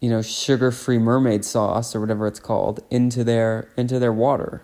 you 0.00 0.08
know 0.08 0.22
sugar-free 0.22 0.98
mermaid 0.98 1.44
sauce 1.44 1.94
or 1.94 2.00
whatever 2.00 2.26
it's 2.26 2.38
called 2.38 2.82
into 2.88 3.24
their 3.24 3.68
into 3.76 3.98
their 3.98 4.12
water. 4.12 4.62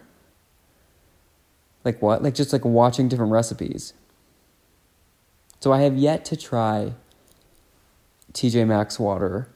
Like 1.85 2.01
what? 2.01 2.23
Like 2.23 2.35
just 2.35 2.53
like 2.53 2.65
watching 2.65 3.09
different 3.09 3.33
recipes. 3.33 3.93
So 5.61 5.73
i 5.73 5.81
have 5.83 5.97
yet 5.97 6.25
to 6.27 6.37
try 6.37 6.95
tj 8.33 8.67
maxx 8.67 8.99
water 8.99 9.49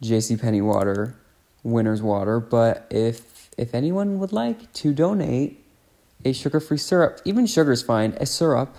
jc 0.00 0.40
penney 0.40 0.60
water 0.60 1.16
winner's 1.64 2.00
water 2.00 2.38
but 2.38 2.86
if 2.88 3.50
if 3.58 3.74
anyone 3.74 4.20
would 4.20 4.32
like 4.32 4.72
to 4.74 4.92
donate 4.94 5.64
a 6.24 6.32
sugar-free 6.32 6.78
syrup 6.78 7.20
even 7.24 7.46
sugar's 7.46 7.82
fine 7.82 8.16
a 8.20 8.26
syrup 8.26 8.76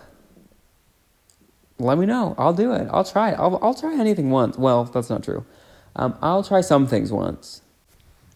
let 1.81 1.97
me 1.97 2.05
know. 2.05 2.35
I'll 2.37 2.53
do 2.53 2.73
it. 2.73 2.87
I'll 2.91 3.03
try 3.03 3.31
it. 3.31 3.35
I'll, 3.39 3.59
I'll 3.61 3.73
try 3.73 3.99
anything 3.99 4.29
once. 4.31 4.57
Well, 4.57 4.85
that's 4.85 5.09
not 5.09 5.23
true. 5.23 5.45
Um, 5.95 6.17
I'll 6.21 6.43
try 6.43 6.61
some 6.61 6.87
things 6.87 7.11
once. 7.11 7.61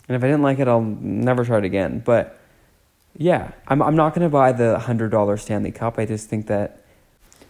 And 0.08 0.16
if 0.16 0.24
I 0.24 0.28
didn't 0.28 0.44
like 0.44 0.60
it, 0.60 0.68
I'll 0.68 0.82
never 0.82 1.46
try 1.46 1.60
it 1.60 1.64
again. 1.64 2.02
But 2.06 2.40
yeah, 3.18 3.52
I'm, 3.68 3.82
I'm 3.82 3.96
not 3.96 4.14
going 4.14 4.24
to 4.24 4.30
buy 4.30 4.52
the 4.52 4.78
$100 4.80 5.40
Stanley 5.40 5.72
Cup. 5.72 5.98
I 5.98 6.06
just 6.06 6.30
think 6.30 6.48
that 6.48 6.84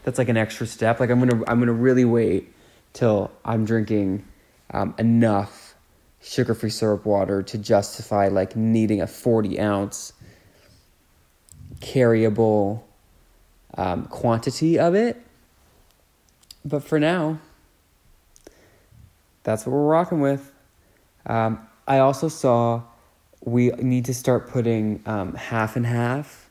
that's 0.04 0.18
like 0.18 0.30
an 0.30 0.38
extra 0.38 0.68
step. 0.68 1.00
Like 1.00 1.10
I'm 1.10 1.20
going 1.20 1.40
to 1.42 1.50
I'm 1.50 1.58
going 1.58 1.68
to 1.68 1.74
really 1.74 2.06
wait 2.06 2.54
till 2.94 3.32
I'm 3.44 3.66
drinking 3.66 4.24
um, 4.72 4.94
enough 5.00 5.76
sugar-free 6.22 6.70
syrup 6.70 7.06
water 7.06 7.44
to 7.44 7.58
justify 7.58 8.28
like 8.28 8.56
needing 8.56 9.02
a 9.02 9.08
40 9.08 9.60
ounce 9.60 10.14
carryable 11.80 12.84
um, 13.78 14.06
quantity 14.06 14.80
of 14.80 14.96
it 14.96 15.25
but 16.66 16.84
for 16.84 17.00
now, 17.00 17.40
that's 19.44 19.66
what 19.66 19.72
we're 19.72 19.86
rocking 19.86 20.20
with. 20.20 20.52
Um, 21.26 21.66
I 21.88 22.00
also 22.00 22.28
saw 22.28 22.84
we 23.42 23.70
need 23.70 24.06
to 24.06 24.14
start 24.14 24.50
putting 24.50 25.04
um, 25.06 25.36
half 25.36 25.76
and 25.76 25.86
half 25.86 26.46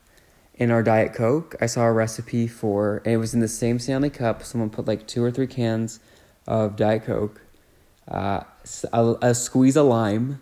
in 0.56 0.70
our 0.70 0.82
Diet 0.82 1.14
Coke, 1.14 1.56
I 1.60 1.66
saw 1.66 1.82
a 1.82 1.92
recipe 1.92 2.46
for, 2.46 3.02
and 3.04 3.14
it 3.14 3.16
was 3.16 3.34
in 3.34 3.40
the 3.40 3.48
same 3.48 3.78
Stanley 3.78 4.10
Cup. 4.10 4.44
Someone 4.44 4.70
put 4.70 4.86
like 4.86 5.06
two 5.06 5.22
or 5.22 5.30
three 5.30 5.48
cans 5.48 5.98
of 6.46 6.76
Diet 6.76 7.04
Coke, 7.04 7.40
uh, 8.06 8.44
a, 8.92 9.14
a 9.20 9.34
squeeze 9.34 9.76
of 9.76 9.86
lime, 9.86 10.40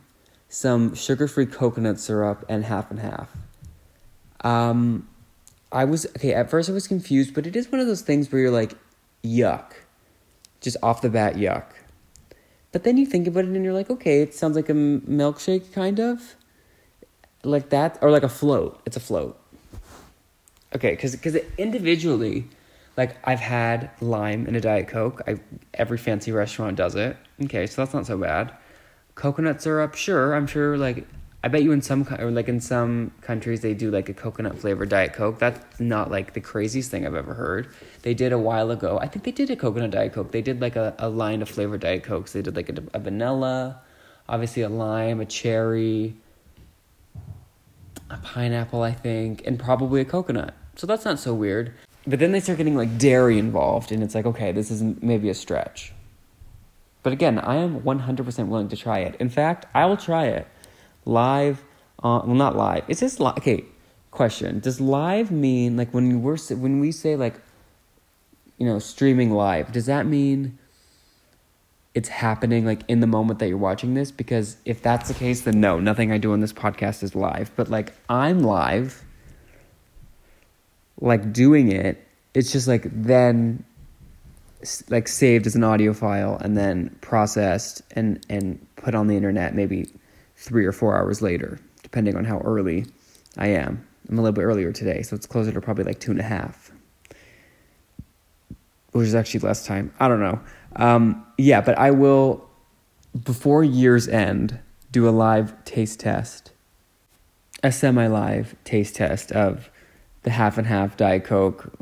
some 0.49 0.95
sugar 0.95 1.27
free 1.27 1.47
coconut 1.47 1.99
syrup, 1.99 2.45
and 2.49 2.65
half 2.65 2.91
and 2.91 3.01
half. 3.01 3.31
Um, 4.43 5.09
I 5.71 5.87
was, 5.87 6.05
okay, 6.05 6.35
at 6.35 6.51
first 6.51 6.69
I 6.69 6.73
was 6.73 6.87
confused, 6.87 7.33
but 7.33 7.47
it 7.47 7.57
is 7.57 7.73
one 7.73 7.81
of 7.81 7.87
those 7.87 8.03
things 8.03 8.31
where 8.31 8.43
you're 8.43 8.51
like, 8.51 8.75
yuck. 9.23 9.73
Just 10.61 10.77
off 10.83 11.01
the 11.03 11.11
bat, 11.11 11.35
yuck. 11.35 11.65
But 12.71 12.85
then 12.85 12.97
you 12.97 13.05
think 13.07 13.27
about 13.27 13.45
it 13.45 13.51
and 13.51 13.65
you're 13.65 13.75
like, 13.75 13.91
okay, 13.91 14.23
it 14.23 14.35
sounds 14.35 14.57
like 14.57 14.69
a 14.69 14.75
milkshake, 14.75 15.73
kind 15.73 16.01
of. 16.01 16.37
Like 17.45 17.71
that, 17.71 17.99
or 18.01 18.11
like 18.11 18.23
a 18.23 18.29
float. 18.29 18.81
It's 18.87 18.97
a 18.97 19.01
float 19.01 19.39
okay, 20.75 20.93
because 20.93 21.37
individually, 21.59 22.49
like 22.97 23.17
I've 23.25 23.41
had 23.41 23.91
lime 24.01 24.47
in 24.47 24.55
a 24.55 24.61
diet 24.61 24.89
coke. 24.89 25.23
I 25.27 25.41
every 25.75 25.99
fancy 25.99 26.33
restaurant 26.33 26.77
does 26.77 26.95
it. 26.95 27.17
Okay, 27.45 27.67
so 27.67 27.83
that's 27.83 27.95
not 27.95 28.07
so 28.07 28.19
bad. 28.19 28.53
Coconut 29.15 29.63
syrup, 29.63 29.95
sure. 29.95 30.35
I'm 30.35 30.47
sure. 30.47 30.77
Like 30.77 31.07
I 31.45 31.49
bet 31.49 31.65
you 31.65 31.73
in 31.73 31.83
some 31.83 32.07
or 32.21 32.31
like 32.31 32.49
in 32.49 32.61
some 32.61 33.11
countries 33.21 33.63
they 33.63 33.75
do 33.75 33.91
like 33.91 34.09
a 34.09 34.15
coconut 34.15 34.59
flavored 34.59 34.91
diet 34.91 35.13
coke. 35.13 35.41
That's 35.41 35.81
not 35.81 36.09
like 36.09 36.35
the 36.35 36.41
craziest 36.41 36.91
thing 36.91 37.05
I've 37.05 37.17
ever 37.17 37.35
heard. 37.35 37.69
They 38.03 38.15
did 38.15 38.33
a 38.33 38.39
while 38.39 38.71
ago. 38.71 38.99
I 39.01 39.09
think 39.09 39.25
they 39.25 39.33
did 39.33 39.51
a 39.51 39.57
coconut 39.57 39.91
diet 39.91 40.13
coke. 40.13 40.31
They 40.31 40.43
did 40.43 40.61
like 40.61 40.77
a, 40.77 40.95
a 41.01 41.09
line 41.09 41.43
of 41.43 41.49
flavored 41.49 41.81
diet 41.81 42.05
cokes. 42.05 42.33
They 42.33 42.43
did 42.43 42.55
like 42.55 42.69
a, 42.69 42.83
a 42.95 43.01
vanilla, 43.01 43.81
obviously 44.29 44.63
a 44.63 44.69
lime, 44.69 45.21
a 45.21 45.27
cherry, 45.27 46.15
a 48.09 48.19
pineapple, 48.19 48.83
I 48.83 48.93
think, 48.93 49.45
and 49.45 49.59
probably 49.59 50.01
a 50.01 50.05
coconut. 50.05 50.55
So 50.77 50.87
that's 50.87 51.05
not 51.05 51.19
so 51.19 51.35
weird. 51.35 51.75
But 52.07 52.21
then 52.21 52.31
they 52.31 52.41
start 52.41 52.59
getting 52.59 52.77
like 52.77 52.99
dairy 52.99 53.39
involved, 53.39 53.91
and 53.91 54.03
it's 54.03 54.15
like, 54.15 54.27
okay, 54.27 54.53
this 54.53 54.71
is 54.71 54.83
maybe 54.83 55.29
a 55.29 55.35
stretch. 55.35 55.93
But 57.03 57.13
again, 57.13 57.41
I 57.41 57.57
am 57.57 57.81
100% 57.81 58.47
willing 58.47 58.69
to 58.69 58.77
try 58.77 59.01
it. 59.01 59.17
In 59.17 59.29
fact, 59.29 59.67
I 59.75 59.87
will 59.87 59.97
try 59.97 60.27
it 60.27 60.47
live. 61.05 61.63
Uh, 62.03 62.23
well, 62.25 62.35
not 62.35 62.57
live. 62.57 62.85
It's 62.89 63.01
just 63.01 63.21
li- 63.21 63.33
okay. 63.39 63.65
Question: 64.11 64.61
Does 64.61 64.81
live 64.81 65.31
mean 65.31 65.77
like 65.77 65.93
when 65.95 66.23
we're 66.23 66.37
when 66.37 66.81
we 66.81 66.93
say 66.93 67.17
like, 67.17 67.35
you 68.59 68.67
know, 68.67 68.79
streaming 68.79 69.31
live? 69.31 69.73
Does 69.73 69.87
that 69.87 70.07
mean 70.07 70.59
it's 71.95 72.09
happening 72.09 72.65
like 72.65 72.83
in 72.89 73.01
the 73.01 73.07
moment 73.07 73.39
that 73.39 73.49
you're 73.49 73.57
watching 73.57 73.95
this? 73.95 74.11
Because 74.11 74.57
if 74.65 74.83
that's 74.83 75.09
the 75.09 75.15
case, 75.15 75.43
then 75.43 75.61
no, 75.61 75.81
nothing 75.81 76.13
I 76.13 76.19
do 76.19 76.33
on 76.33 76.41
this 76.41 76.53
podcast 76.53 77.03
is 77.03 77.15
live. 77.15 77.51
But 77.57 77.71
like 77.71 77.95
I'm 78.09 78.43
live 78.43 79.03
like 81.01 81.33
doing 81.33 81.71
it, 81.71 82.07
it's 82.33 82.53
just 82.53 82.69
like 82.69 82.87
then 82.91 83.65
like 84.89 85.09
saved 85.09 85.47
as 85.47 85.57
an 85.57 85.65
audio 85.65 85.93
file 85.93 86.39
and 86.41 86.57
then 86.57 86.97
processed 87.01 87.83
and 87.97 88.25
and 88.31 88.65
put 88.77 88.95
on 88.95 89.09
the 89.09 89.17
internet 89.17 89.57
maybe 89.57 89.91
three 90.43 90.67
or 90.67 90.73
four 90.73 90.97
hours 90.97 91.23
later, 91.23 91.61
depending 91.85 92.17
on 92.17 92.25
how 92.25 92.41
early 92.41 92.85
I 93.39 93.49
am. 93.49 93.87
I'm 94.09 94.19
a 94.19 94.23
little 94.23 94.35
bit 94.35 94.43
earlier 94.43 94.73
today, 94.73 95.03
so 95.03 95.15
it's 95.15 95.27
closer 95.27 95.53
to 95.53 95.61
probably 95.61 95.85
like 95.85 96.01
two 96.01 96.11
and 96.11 96.19
a 96.19 96.25
half, 96.25 96.73
which 98.91 99.07
is 99.07 99.15
actually 99.15 99.41
less 99.41 99.65
time. 99.65 99.95
I 100.01 100.09
don't 100.09 100.21
know. 100.21 100.41
Um, 100.75 101.25
yeah, 101.39 101.61
but 101.61 101.79
I 101.79 101.93
will 101.93 102.49
before 103.25 103.63
year's 103.63 104.09
end 104.09 104.59
do 104.91 105.09
a 105.09 105.11
live 105.11 105.65
taste 105.65 106.01
test, 106.01 106.51
a 107.63 107.71
semi 107.71 108.09
live 108.09 108.57
taste 108.65 108.97
test 108.97 109.31
of 109.31 109.71
the 110.25 110.31
half 110.31 110.59
and 110.59 110.67
half 110.67 110.97
Diet 110.97 111.25
Coke, 111.25 111.73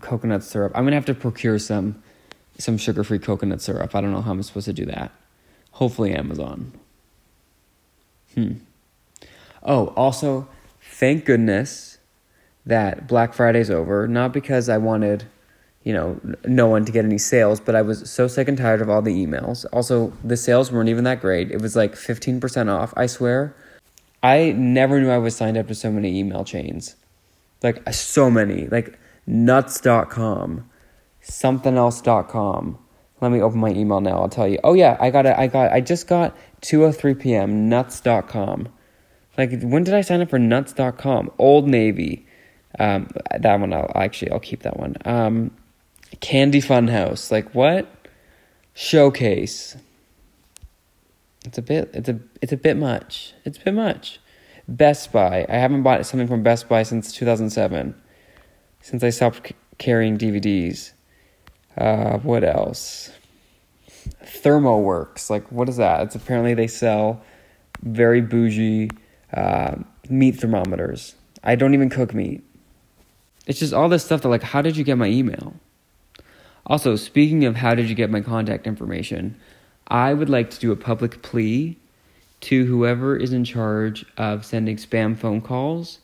coconut 0.00 0.44
syrup. 0.44 0.72
I'm 0.74 0.84
gonna 0.84 0.96
have 0.96 1.06
to 1.06 1.14
procure 1.14 1.58
some 1.58 2.02
some 2.58 2.76
sugar 2.76 3.02
free 3.02 3.18
coconut 3.18 3.62
syrup. 3.62 3.94
I 3.94 4.02
don't 4.02 4.12
know 4.12 4.20
how 4.20 4.32
I'm 4.32 4.42
supposed 4.42 4.66
to 4.66 4.74
do 4.74 4.84
that. 4.84 5.10
Hopefully 5.72 6.12
Amazon. 6.12 6.72
Hmm. 8.40 8.58
Oh, 9.62 9.88
also, 9.88 10.48
thank 10.80 11.24
goodness 11.24 11.98
that 12.64 13.06
Black 13.06 13.34
Friday's 13.34 13.70
over. 13.70 14.08
Not 14.08 14.32
because 14.32 14.68
I 14.68 14.78
wanted, 14.78 15.24
you 15.84 15.92
know, 15.92 16.20
no 16.44 16.66
one 16.66 16.84
to 16.84 16.92
get 16.92 17.04
any 17.04 17.18
sales, 17.18 17.60
but 17.60 17.74
I 17.74 17.82
was 17.82 18.10
so 18.10 18.26
sick 18.26 18.48
and 18.48 18.56
tired 18.56 18.80
of 18.80 18.88
all 18.88 19.02
the 19.02 19.14
emails. 19.14 19.66
Also, 19.72 20.12
the 20.24 20.36
sales 20.36 20.72
weren't 20.72 20.88
even 20.88 21.04
that 21.04 21.20
great. 21.20 21.50
It 21.50 21.60
was 21.60 21.76
like 21.76 21.94
15% 21.94 22.70
off. 22.70 22.94
I 22.96 23.06
swear, 23.06 23.54
I 24.22 24.52
never 24.52 25.00
knew 25.00 25.10
I 25.10 25.18
was 25.18 25.36
signed 25.36 25.58
up 25.58 25.68
to 25.68 25.74
so 25.74 25.90
many 25.90 26.18
email 26.18 26.44
chains. 26.44 26.96
Like 27.62 27.92
so 27.92 28.30
many. 28.30 28.66
Like 28.68 28.98
nuts.com, 29.26 30.68
something 31.20 31.76
else.com. 31.76 32.78
Let 33.20 33.32
me 33.32 33.40
open 33.40 33.60
my 33.60 33.70
email 33.70 34.00
now. 34.00 34.20
I'll 34.22 34.28
tell 34.28 34.48
you. 34.48 34.58
Oh 34.64 34.74
yeah, 34.74 34.96
I 34.98 35.10
got 35.10 35.26
it. 35.26 35.36
I 35.36 35.46
got 35.46 35.72
I 35.72 35.80
just 35.80 36.06
got 36.06 36.36
2:03 36.62 37.20
p.m. 37.20 37.68
nuts.com. 37.68 38.68
Like 39.36 39.60
when 39.62 39.84
did 39.84 39.94
I 39.94 40.00
sign 40.00 40.20
up 40.20 40.30
for 40.30 40.38
nuts.com? 40.38 41.30
Old 41.38 41.68
Navy. 41.68 42.26
Um, 42.78 43.08
that 43.38 43.60
one 43.60 43.72
I'll 43.72 43.90
actually 43.94 44.30
I'll 44.30 44.40
keep 44.40 44.62
that 44.62 44.78
one. 44.78 44.96
Um, 45.04 45.50
Candy 46.20 46.60
Funhouse. 46.60 47.30
Like 47.30 47.54
what? 47.54 47.86
Showcase. 48.74 49.76
It's 51.44 51.58
a 51.58 51.62
bit 51.62 51.90
it's 51.94 52.08
a 52.08 52.18
it's 52.40 52.52
a 52.52 52.56
bit 52.56 52.76
much. 52.76 53.34
It's 53.44 53.58
a 53.58 53.60
bit 53.60 53.74
much. 53.74 54.18
Best 54.68 55.10
Buy. 55.12 55.44
I 55.48 55.56
haven't 55.56 55.82
bought 55.82 56.06
something 56.06 56.28
from 56.28 56.42
Best 56.42 56.68
Buy 56.68 56.84
since 56.84 57.12
2007, 57.12 57.94
since 58.80 59.02
I 59.02 59.10
stopped 59.10 59.48
c- 59.48 59.54
carrying 59.78 60.16
DVDs. 60.16 60.92
Uh, 61.80 62.18
what 62.18 62.44
else? 62.44 63.10
ThermoWorks. 64.22 65.30
Like, 65.30 65.50
what 65.50 65.66
is 65.70 65.78
that? 65.78 66.02
It's 66.02 66.14
apparently 66.14 66.52
they 66.52 66.66
sell 66.66 67.22
very 67.80 68.20
bougie 68.20 68.90
uh, 69.32 69.76
meat 70.10 70.32
thermometers. 70.32 71.14
I 71.42 71.54
don't 71.54 71.72
even 71.72 71.88
cook 71.88 72.12
meat. 72.12 72.44
It's 73.46 73.58
just 73.58 73.72
all 73.72 73.88
this 73.88 74.04
stuff 74.04 74.20
that, 74.20 74.28
like, 74.28 74.42
how 74.42 74.60
did 74.60 74.76
you 74.76 74.84
get 74.84 74.98
my 74.98 75.06
email? 75.06 75.54
Also, 76.66 76.96
speaking 76.96 77.46
of 77.46 77.56
how 77.56 77.74
did 77.74 77.88
you 77.88 77.94
get 77.94 78.10
my 78.10 78.20
contact 78.20 78.66
information, 78.66 79.40
I 79.88 80.12
would 80.12 80.28
like 80.28 80.50
to 80.50 80.60
do 80.60 80.72
a 80.72 80.76
public 80.76 81.22
plea 81.22 81.78
to 82.42 82.66
whoever 82.66 83.16
is 83.16 83.32
in 83.32 83.44
charge 83.44 84.04
of 84.18 84.44
sending 84.44 84.76
spam 84.76 85.16
phone 85.16 85.40
calls. 85.40 86.00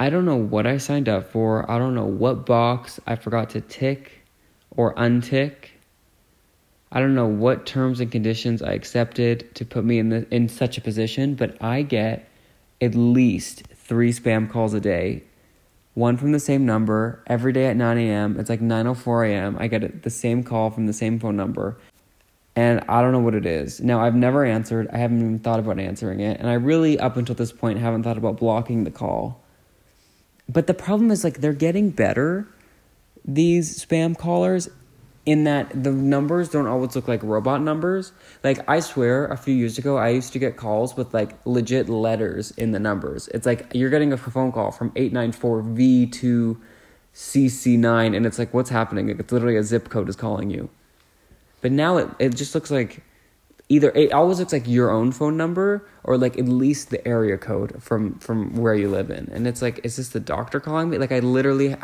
I 0.00 0.10
don't 0.10 0.24
know 0.24 0.36
what 0.36 0.66
I 0.66 0.78
signed 0.78 1.08
up 1.08 1.30
for. 1.30 1.70
I 1.70 1.78
don't 1.78 1.94
know 1.94 2.04
what 2.04 2.44
box 2.44 2.98
I 3.06 3.14
forgot 3.14 3.50
to 3.50 3.60
tick 3.60 4.25
or 4.76 4.94
untick. 4.94 5.70
I 6.92 7.00
don't 7.00 7.14
know 7.14 7.26
what 7.26 7.66
terms 7.66 8.00
and 8.00 8.10
conditions 8.10 8.62
I 8.62 8.72
accepted 8.72 9.54
to 9.56 9.64
put 9.64 9.84
me 9.84 9.98
in 9.98 10.08
the 10.10 10.26
in 10.34 10.48
such 10.48 10.78
a 10.78 10.80
position, 10.80 11.34
but 11.34 11.60
I 11.62 11.82
get 11.82 12.28
at 12.80 12.94
least 12.94 13.64
3 13.74 14.12
spam 14.12 14.50
calls 14.50 14.74
a 14.74 14.80
day. 14.80 15.24
One 15.94 16.16
from 16.16 16.32
the 16.32 16.40
same 16.40 16.66
number 16.66 17.22
every 17.26 17.52
day 17.52 17.66
at 17.66 17.76
9 17.76 17.98
a.m. 17.98 18.38
It's 18.38 18.50
like 18.50 18.60
9:04 18.60 19.30
a.m. 19.30 19.56
I 19.58 19.66
get 19.66 20.02
the 20.02 20.10
same 20.10 20.44
call 20.44 20.70
from 20.70 20.86
the 20.86 20.92
same 20.92 21.18
phone 21.18 21.36
number 21.36 21.78
and 22.56 22.82
I 22.88 23.02
don't 23.02 23.12
know 23.12 23.20
what 23.20 23.34
it 23.34 23.44
is. 23.44 23.80
Now, 23.80 24.00
I've 24.00 24.14
never 24.14 24.44
answered, 24.44 24.88
I 24.90 24.96
haven't 24.96 25.20
even 25.20 25.38
thought 25.38 25.60
about 25.60 25.78
answering 25.78 26.20
it, 26.20 26.40
and 26.40 26.48
I 26.48 26.54
really, 26.54 26.98
up 26.98 27.18
until 27.18 27.34
this 27.34 27.52
point, 27.52 27.78
haven't 27.78 28.02
thought 28.02 28.16
about 28.16 28.38
blocking 28.38 28.84
the 28.84 28.90
call. 28.90 29.42
But 30.48 30.66
the 30.66 30.74
problem 30.74 31.10
is, 31.10 31.22
like, 31.22 31.42
they're 31.42 31.52
getting 31.52 31.90
better, 31.90 32.48
these 33.26 33.84
spam 33.84 34.16
callers, 34.16 34.70
in 35.26 35.42
that 35.42 35.82
the 35.82 35.90
numbers 35.90 36.48
don't 36.48 36.68
always 36.68 36.94
look 36.94 37.08
like 37.08 37.20
robot 37.24 37.60
numbers. 37.60 38.12
Like, 38.44 38.60
I 38.70 38.78
swear, 38.78 39.26
a 39.26 39.36
few 39.36 39.54
years 39.54 39.76
ago, 39.76 39.96
I 39.96 40.10
used 40.10 40.32
to 40.34 40.38
get 40.38 40.56
calls 40.56 40.96
with, 40.96 41.12
like, 41.12 41.32
legit 41.44 41.88
letters 41.88 42.52
in 42.52 42.70
the 42.70 42.78
numbers. 42.78 43.26
It's 43.28 43.44
like 43.44 43.66
you're 43.74 43.90
getting 43.90 44.12
a 44.12 44.16
phone 44.16 44.52
call 44.52 44.70
from 44.70 44.92
894V2 44.92 46.56
CC9, 47.12 48.16
and 48.16 48.24
it's 48.24 48.38
like, 48.38 48.54
what's 48.54 48.70
happening? 48.70 49.08
It's 49.08 49.32
literally 49.32 49.56
a 49.56 49.64
zip 49.64 49.88
code 49.88 50.08
is 50.08 50.14
calling 50.14 50.50
you. 50.50 50.70
But 51.60 51.72
now 51.72 51.96
it, 51.96 52.08
it 52.20 52.36
just 52.36 52.54
looks 52.54 52.70
like 52.70 53.02
either 53.68 53.90
it 53.90 54.12
always 54.12 54.38
looks 54.38 54.52
like 54.52 54.68
your 54.68 54.90
own 54.90 55.10
phone 55.10 55.36
number 55.36 55.84
or 56.04 56.16
like 56.16 56.38
at 56.38 56.46
least 56.46 56.90
the 56.90 57.08
area 57.08 57.36
code 57.36 57.82
from 57.82 58.16
from 58.20 58.54
where 58.54 58.74
you 58.74 58.88
live 58.88 59.10
in. 59.10 59.28
And 59.32 59.46
it's 59.48 59.62
like, 59.62 59.80
is 59.82 59.96
this 59.96 60.10
the 60.10 60.20
doctor 60.20 60.60
calling 60.60 60.90
me? 60.90 60.98
Like 60.98 61.10
I 61.10 61.18
literally 61.18 61.74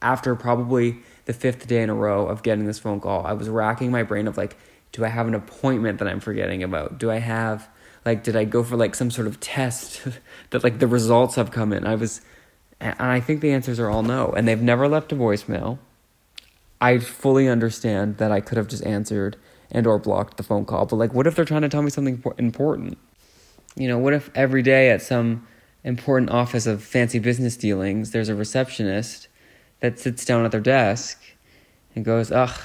after 0.00 0.34
probably 0.34 0.98
the 1.24 1.32
fifth 1.32 1.66
day 1.66 1.82
in 1.82 1.90
a 1.90 1.94
row 1.94 2.26
of 2.26 2.42
getting 2.42 2.66
this 2.66 2.78
phone 2.78 3.00
call, 3.00 3.26
I 3.26 3.32
was 3.32 3.48
racking 3.48 3.90
my 3.90 4.02
brain 4.02 4.26
of 4.26 4.36
like, 4.36 4.56
do 4.92 5.04
I 5.04 5.08
have 5.08 5.26
an 5.26 5.34
appointment 5.34 5.98
that 5.98 6.08
I'm 6.08 6.20
forgetting 6.20 6.62
about? 6.62 6.98
Do 6.98 7.10
I 7.10 7.18
have 7.18 7.68
like 8.04 8.22
did 8.22 8.36
I 8.36 8.44
go 8.44 8.62
for 8.62 8.76
like 8.76 8.94
some 8.94 9.10
sort 9.10 9.26
of 9.26 9.38
test 9.40 10.06
that 10.50 10.64
like 10.64 10.78
the 10.78 10.86
results 10.86 11.34
have 11.34 11.50
come 11.50 11.72
in? 11.72 11.86
I 11.86 11.94
was 11.94 12.20
and 12.80 12.94
I 12.98 13.20
think 13.20 13.40
the 13.40 13.52
answers 13.52 13.80
are 13.80 13.90
all 13.90 14.02
no. 14.02 14.32
And 14.32 14.46
they've 14.46 14.60
never 14.60 14.88
left 14.88 15.12
a 15.12 15.16
voicemail. 15.16 15.78
I 16.80 16.98
fully 16.98 17.48
understand 17.48 18.18
that 18.18 18.30
I 18.30 18.40
could 18.40 18.56
have 18.56 18.68
just 18.68 18.84
answered 18.86 19.36
and 19.70 19.86
or 19.86 19.98
blocked 19.98 20.36
the 20.36 20.42
phone 20.42 20.64
call. 20.64 20.86
But 20.86 20.96
like, 20.96 21.12
what 21.12 21.26
if 21.26 21.34
they're 21.34 21.44
trying 21.44 21.62
to 21.62 21.68
tell 21.68 21.82
me 21.82 21.90
something 21.90 22.22
important? 22.38 22.98
You 23.74 23.88
know, 23.88 23.98
what 23.98 24.14
if 24.14 24.30
every 24.34 24.62
day 24.62 24.90
at 24.90 25.02
some 25.02 25.46
important 25.84 26.30
office 26.30 26.66
of 26.66 26.82
fancy 26.82 27.18
business 27.18 27.56
dealings, 27.56 28.12
there's 28.12 28.28
a 28.28 28.34
receptionist 28.34 29.27
that 29.80 29.98
sits 29.98 30.24
down 30.24 30.44
at 30.44 30.50
their 30.50 30.60
desk 30.60 31.20
and 31.94 32.04
goes, 32.04 32.30
Ugh, 32.30 32.60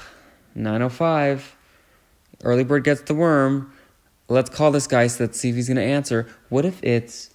905, 0.54 1.56
early 2.42 2.64
bird 2.64 2.84
gets 2.84 3.02
the 3.02 3.14
worm. 3.14 3.72
Let's 4.28 4.50
call 4.50 4.70
this 4.70 4.86
guy 4.86 5.06
so 5.06 5.24
let's 5.24 5.38
see 5.38 5.50
if 5.50 5.56
he's 5.56 5.68
going 5.68 5.76
to 5.76 5.82
answer. 5.82 6.26
What 6.48 6.64
if 6.64 6.82
it's 6.82 7.30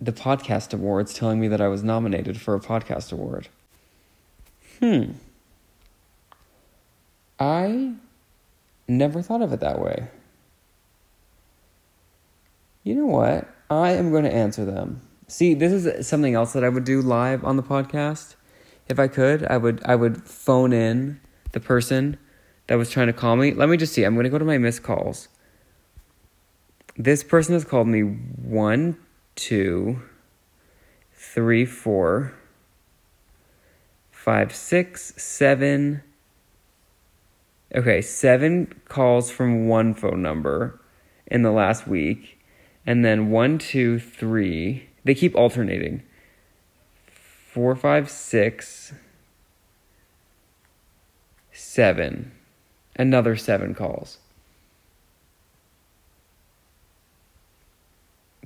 the 0.00 0.12
podcast 0.12 0.72
awards 0.72 1.14
telling 1.14 1.40
me 1.40 1.48
that 1.48 1.60
I 1.60 1.68
was 1.68 1.82
nominated 1.82 2.40
for 2.40 2.54
a 2.54 2.60
podcast 2.60 3.12
award? 3.12 3.48
Hmm. 4.80 5.12
I 7.38 7.92
never 8.88 9.22
thought 9.22 9.42
of 9.42 9.52
it 9.52 9.60
that 9.60 9.80
way. 9.80 10.08
You 12.82 12.94
know 12.94 13.06
what? 13.06 13.48
I 13.68 13.92
am 13.92 14.10
going 14.10 14.24
to 14.24 14.32
answer 14.32 14.64
them. 14.64 15.02
See, 15.28 15.54
this 15.54 15.72
is 15.72 16.06
something 16.06 16.34
else 16.34 16.52
that 16.52 16.62
I 16.62 16.68
would 16.68 16.84
do 16.84 17.02
live 17.02 17.44
on 17.44 17.56
the 17.56 17.62
podcast. 17.62 18.36
If 18.88 18.98
I 18.98 19.08
could, 19.08 19.44
I 19.46 19.56
would 19.56 19.82
I 19.84 19.96
would 19.96 20.22
phone 20.24 20.72
in 20.72 21.20
the 21.52 21.60
person 21.60 22.18
that 22.66 22.76
was 22.76 22.90
trying 22.90 23.06
to 23.08 23.12
call 23.12 23.36
me. 23.36 23.52
Let 23.52 23.68
me 23.68 23.76
just 23.76 23.92
see. 23.92 24.04
I'm 24.04 24.14
going 24.14 24.24
to 24.24 24.30
go 24.30 24.38
to 24.38 24.44
my 24.44 24.58
missed 24.58 24.82
calls. 24.82 25.28
This 26.96 27.22
person 27.22 27.54
has 27.54 27.64
called 27.64 27.88
me 27.88 28.00
one, 28.00 28.96
two, 29.34 30.02
three, 31.12 31.64
four, 31.64 32.34
five, 34.10 34.54
six, 34.54 35.12
seven. 35.22 36.02
Okay, 37.74 38.00
seven 38.00 38.72
calls 38.88 39.30
from 39.30 39.68
one 39.68 39.92
phone 39.92 40.22
number 40.22 40.80
in 41.26 41.42
the 41.42 41.50
last 41.50 41.86
week. 41.86 42.40
And 42.86 43.04
then 43.04 43.30
one, 43.30 43.58
two, 43.58 43.98
three. 43.98 44.88
They 45.04 45.14
keep 45.14 45.34
alternating. 45.34 46.02
Four, 47.56 47.74
five, 47.74 48.10
six, 48.10 48.92
seven. 51.54 52.32
Another 52.96 53.34
seven 53.34 53.74
calls. 53.74 54.18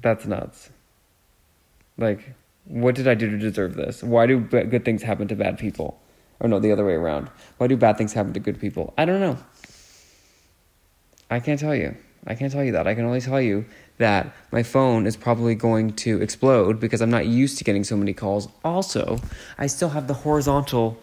That's 0.01 0.27
nuts. 0.27 0.71
Like, 1.99 2.35
what 2.67 2.95
did 2.95 3.09
I 3.09 3.15
do 3.15 3.29
to 3.29 3.37
deserve 3.37 3.75
this? 3.75 4.01
Why 4.05 4.27
do 4.27 4.39
good 4.39 4.85
things 4.85 5.03
happen 5.03 5.27
to 5.27 5.35
bad 5.35 5.59
people? 5.59 6.01
Or 6.39 6.49
no, 6.49 6.61
the 6.61 6.71
other 6.71 6.87
way 6.87 6.95
around. 6.95 7.31
Why 7.59 7.67
do 7.67 7.77
bad 7.77 7.99
things 7.99 8.13
happen 8.13 8.33
to 8.35 8.39
good 8.39 8.61
people? 8.61 8.95
I 8.97 9.07
don't 9.07 9.19
know. 9.19 9.39
I 11.29 11.41
can't 11.41 11.59
tell 11.59 11.75
you. 11.75 11.97
I 12.27 12.35
can't 12.35 12.53
tell 12.53 12.65
you 12.65 12.73
that. 12.73 12.87
I 12.87 12.95
can 12.95 13.05
only 13.05 13.21
tell 13.21 13.41
you 13.41 13.65
that 13.99 14.33
my 14.51 14.63
phone 14.63 15.07
is 15.07 15.17
probably 15.17 15.55
going 15.55 15.93
to 15.95 16.21
explode 16.21 16.79
because 16.79 17.01
I'm 17.01 17.11
not 17.11 17.27
used 17.27 17.59
to 17.59 17.65
getting 17.65 17.85
so 17.85 17.97
many 17.97 18.13
calls. 18.13 18.49
Also, 18.65 19.21
I 19.59 19.67
still 19.67 19.91
have 19.91 20.07
the 20.07 20.15
horizontal. 20.15 20.99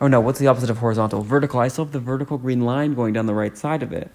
Oh 0.00 0.08
no, 0.08 0.20
what's 0.20 0.38
the 0.38 0.46
opposite 0.46 0.70
of 0.70 0.78
horizontal? 0.78 1.22
Vertical. 1.22 1.60
I 1.60 1.68
still 1.68 1.84
have 1.84 1.92
the 1.92 2.00
vertical 2.00 2.38
green 2.38 2.62
line 2.62 2.94
going 2.94 3.12
down 3.12 3.26
the 3.26 3.34
right 3.34 3.56
side 3.56 3.82
of 3.82 3.92
it. 3.92 4.10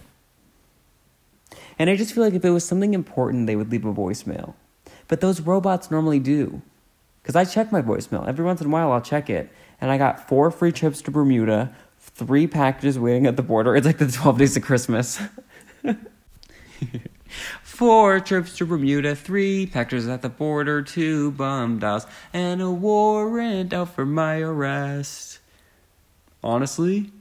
And 1.77 1.89
I 1.89 1.95
just 1.95 2.13
feel 2.13 2.23
like 2.23 2.33
if 2.33 2.45
it 2.45 2.49
was 2.49 2.65
something 2.65 2.93
important, 2.93 3.47
they 3.47 3.55
would 3.55 3.71
leave 3.71 3.85
a 3.85 3.93
voicemail. 3.93 4.53
But 5.07 5.21
those 5.21 5.41
robots 5.41 5.91
normally 5.91 6.19
do. 6.19 6.61
Because 7.21 7.35
I 7.35 7.45
check 7.45 7.71
my 7.71 7.81
voicemail. 7.81 8.27
Every 8.27 8.43
once 8.43 8.61
in 8.61 8.67
a 8.67 8.69
while, 8.69 8.91
I'll 8.91 9.01
check 9.01 9.29
it. 9.29 9.51
And 9.79 9.89
I 9.89 9.97
got 9.97 10.27
four 10.27 10.51
free 10.51 10.71
trips 10.71 11.01
to 11.03 11.11
Bermuda, 11.11 11.73
three 11.99 12.47
packages 12.47 12.99
waiting 12.99 13.25
at 13.25 13.37
the 13.37 13.43
border. 13.43 13.75
It's 13.75 13.85
like 13.87 13.97
the 13.97 14.11
12 14.11 14.37
days 14.37 14.57
of 14.57 14.63
Christmas. 14.63 15.21
Four 17.63 18.19
trips 18.19 18.57
to 18.57 18.65
Bermuda, 18.65 19.15
three 19.15 19.65
packages 19.65 20.07
at 20.07 20.21
the 20.21 20.29
border, 20.29 20.81
two 20.81 21.31
bum 21.31 21.79
dials, 21.79 22.05
and 22.31 22.61
a 22.61 22.69
warrant 22.69 23.73
out 23.73 23.95
for 23.95 24.05
my 24.05 24.39
arrest. 24.39 25.39
Honestly, 26.43 27.11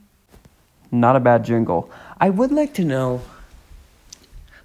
not 0.91 1.15
a 1.15 1.19
bad 1.19 1.43
jingle. 1.43 1.89
I 2.19 2.29
would 2.29 2.51
like 2.51 2.73
to 2.75 2.85
know 2.85 3.21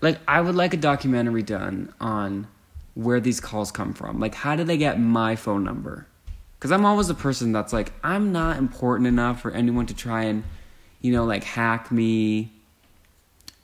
like 0.01 0.19
I 0.29 0.41
would 0.41 0.55
like 0.55 0.75
a 0.75 0.77
documentary 0.77 1.43
done 1.43 1.93
on 2.01 2.47
where 2.95 3.21
these 3.21 3.41
calls 3.41 3.71
come 3.71 3.95
from. 3.95 4.21
Like 4.21 4.35
how 4.35 4.57
did 4.57 4.67
they 4.67 4.77
get 4.77 5.01
my 5.01 5.37
phone 5.37 5.65
number? 5.65 6.07
Cuz 6.61 6.73
I'm 6.73 6.85
always 6.85 7.09
a 7.09 7.15
person 7.15 7.53
that's 7.53 7.73
like 7.73 7.93
I'm 8.03 8.33
not 8.33 8.59
important 8.59 9.07
enough 9.07 9.41
for 9.41 9.51
anyone 9.51 9.87
to 9.87 9.95
try 9.95 10.25
and 10.25 10.45
you 11.01 11.13
know 11.13 11.25
like 11.25 11.45
hack 11.45 11.91
me. 11.91 12.53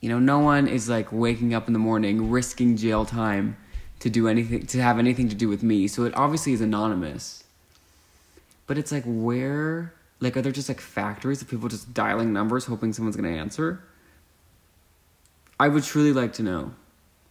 You 0.04 0.10
know, 0.10 0.18
no 0.18 0.38
one 0.38 0.68
is 0.68 0.86
like 0.86 1.10
waking 1.12 1.54
up 1.54 1.66
in 1.66 1.72
the 1.72 1.78
morning 1.78 2.28
risking 2.28 2.76
jail 2.76 3.06
time 3.06 3.56
to 4.00 4.10
do 4.10 4.28
anything 4.28 4.66
to 4.66 4.82
have 4.82 4.98
anything 4.98 5.30
to 5.30 5.34
do 5.34 5.48
with 5.48 5.62
me. 5.62 5.88
So 5.88 6.04
it 6.04 6.14
obviously 6.14 6.52
is 6.52 6.60
anonymous. 6.60 7.44
But 8.66 8.76
it's 8.76 8.92
like 8.92 9.04
where 9.06 9.94
like 10.20 10.36
are 10.36 10.42
there 10.42 10.52
just 10.52 10.68
like 10.68 10.82
factories 10.82 11.40
of 11.40 11.48
people 11.48 11.70
just 11.70 11.94
dialing 11.94 12.34
numbers 12.34 12.66
hoping 12.66 12.92
someone's 12.92 13.16
going 13.16 13.32
to 13.32 13.40
answer? 13.40 13.82
I 15.58 15.68
would 15.68 15.84
truly 15.84 16.12
like 16.12 16.34
to 16.34 16.42
know, 16.42 16.74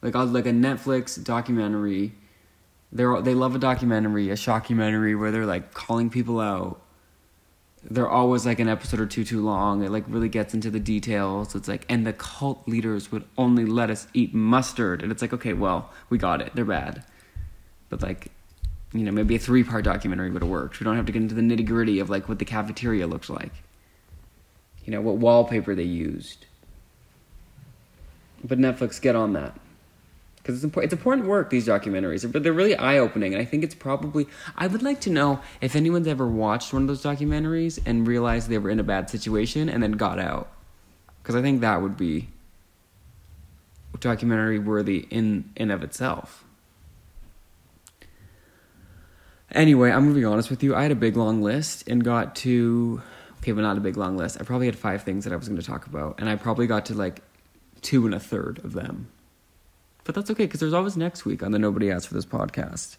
like 0.01 0.15
i 0.15 0.23
like 0.23 0.47
a 0.47 0.49
Netflix 0.49 1.23
documentary. 1.23 2.13
They're 2.91 3.21
they 3.21 3.35
love 3.35 3.53
a 3.53 3.59
documentary, 3.59 4.31
a 4.31 4.33
shockumentary 4.33 5.15
where 5.15 5.29
they're 5.29 5.45
like 5.45 5.75
calling 5.75 6.09
people 6.09 6.39
out. 6.39 6.81
They're 7.89 8.09
always 8.09 8.45
like 8.45 8.59
an 8.59 8.69
episode 8.69 8.99
or 8.99 9.05
two 9.05 9.23
too 9.23 9.43
long. 9.43 9.83
It 9.83 9.91
like 9.91 10.05
really 10.07 10.29
gets 10.29 10.53
into 10.53 10.71
the 10.71 10.79
details. 10.79 11.53
It's 11.53 11.67
like, 11.67 11.85
and 11.89 12.07
the 12.07 12.13
cult 12.13 12.67
leaders 12.67 13.11
would 13.11 13.25
only 13.37 13.65
let 13.65 13.89
us 13.89 14.07
eat 14.13 14.33
mustard, 14.33 15.01
and 15.01 15.11
it's 15.11 15.21
like, 15.21 15.33
okay, 15.33 15.53
well, 15.53 15.91
we 16.09 16.17
got 16.17 16.41
it. 16.41 16.51
They're 16.55 16.65
bad, 16.65 17.03
but 17.89 18.01
like, 18.01 18.27
you 18.93 19.01
know, 19.03 19.11
maybe 19.11 19.35
a 19.35 19.39
three 19.39 19.63
part 19.63 19.83
documentary 19.83 20.31
would 20.31 20.41
have 20.41 20.49
worked. 20.49 20.79
We 20.79 20.85
don't 20.85 20.95
have 20.95 21.05
to 21.07 21.11
get 21.11 21.21
into 21.21 21.35
the 21.35 21.41
nitty 21.41 21.65
gritty 21.65 21.99
of 21.99 22.09
like 22.09 22.29
what 22.29 22.39
the 22.39 22.45
cafeteria 22.45 23.07
looks 23.07 23.29
like. 23.29 23.51
You 24.85 24.91
know, 24.91 25.01
what 25.01 25.15
wallpaper 25.15 25.75
they 25.75 25.83
used 25.83 26.45
but 28.43 28.59
Netflix, 28.59 29.01
get 29.01 29.15
on 29.15 29.33
that. 29.33 29.57
Because 30.43 30.55
it's, 30.55 30.63
important. 30.65 30.91
it's 30.91 30.99
important 30.99 31.25
work, 31.25 31.49
these 31.49 31.67
documentaries, 31.67 32.29
but 32.29 32.43
they're 32.43 32.51
really 32.51 32.75
eye 32.75 32.97
opening. 32.97 33.33
And 33.33 33.41
I 33.41 33.45
think 33.45 33.63
it's 33.63 33.73
probably, 33.73 34.27
I 34.57 34.67
would 34.67 34.83
like 34.83 34.99
to 35.01 35.09
know 35.09 35.39
if 35.61 35.73
anyone's 35.73 36.07
ever 36.07 36.27
watched 36.27 36.73
one 36.73 36.81
of 36.81 36.87
those 36.89 37.01
documentaries 37.01 37.79
and 37.85 38.05
realized 38.05 38.49
they 38.49 38.57
were 38.57 38.69
in 38.69 38.79
a 38.79 38.83
bad 38.83 39.09
situation 39.09 39.69
and 39.69 39.81
then 39.81 39.93
got 39.93 40.19
out. 40.19 40.51
Because 41.21 41.35
I 41.35 41.41
think 41.41 41.61
that 41.61 41.81
would 41.81 41.95
be 41.95 42.27
documentary 43.99 44.59
worthy 44.59 45.07
in 45.09 45.49
in 45.55 45.71
of 45.71 45.83
itself. 45.83 46.43
Anyway, 49.51 49.91
I'm 49.91 50.05
gonna 50.05 50.15
be 50.15 50.25
honest 50.25 50.49
with 50.49 50.63
you. 50.63 50.75
I 50.75 50.83
had 50.83 50.91
a 50.91 50.95
big 50.95 51.15
long 51.15 51.41
list 51.41 51.87
and 51.87 52.03
got 52.03 52.35
to 52.37 53.01
okay, 53.39 53.51
but 53.51 53.61
not 53.61 53.77
a 53.77 53.81
big 53.81 53.97
long 53.97 54.17
list. 54.17 54.37
I 54.39 54.43
probably 54.43 54.67
had 54.67 54.75
five 54.75 55.03
things 55.03 55.23
that 55.23 55.33
I 55.33 55.35
was 55.35 55.47
gonna 55.47 55.61
talk 55.61 55.85
about, 55.85 56.19
and 56.19 56.29
I 56.29 56.35
probably 56.35 56.67
got 56.67 56.87
to 56.87 56.93
like 56.93 57.21
two 57.81 58.05
and 58.05 58.13
a 58.13 58.19
third 58.19 58.59
of 58.63 58.73
them. 58.73 59.09
But 60.03 60.15
that's 60.15 60.29
okay 60.31 60.45
because 60.45 60.59
there's 60.59 60.73
always 60.73 60.97
next 60.97 61.25
week 61.25 61.43
on 61.43 61.51
the 61.51 61.59
Nobody 61.59 61.89
Asked 61.89 62.09
for 62.09 62.13
This 62.13 62.25
podcast. 62.25 62.97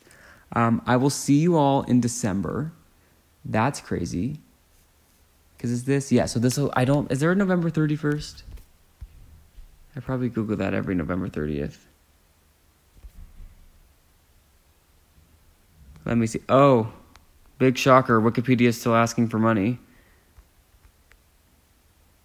Um, 0.53 0.83
I 0.87 0.97
will 0.97 1.11
see 1.11 1.39
you 1.39 1.57
all 1.57 1.83
in 1.83 2.01
December. 2.01 2.73
That's 3.45 3.81
crazy. 3.81 4.41
Because 5.57 5.71
is 5.71 5.85
this, 5.85 6.11
yeah, 6.11 6.27
so 6.27 6.39
this, 6.39 6.59
I 6.75 6.85
don't, 6.85 7.11
is 7.11 7.21
there 7.21 7.33
a 7.33 7.35
November 7.35 7.71
31st? 7.71 8.43
I 9.97 10.01
probably 10.01 10.29
Google 10.29 10.57
that 10.57 10.75
every 10.75 10.95
November 10.95 11.29
30th. 11.29 11.77
Let 16.05 16.19
me 16.19 16.27
see. 16.27 16.41
Oh, 16.49 16.93
big 17.59 17.79
shocker. 17.79 18.21
Wikipedia 18.21 18.69
is 18.69 18.79
still 18.79 18.95
asking 18.95 19.29
for 19.29 19.39
money. 19.39 19.79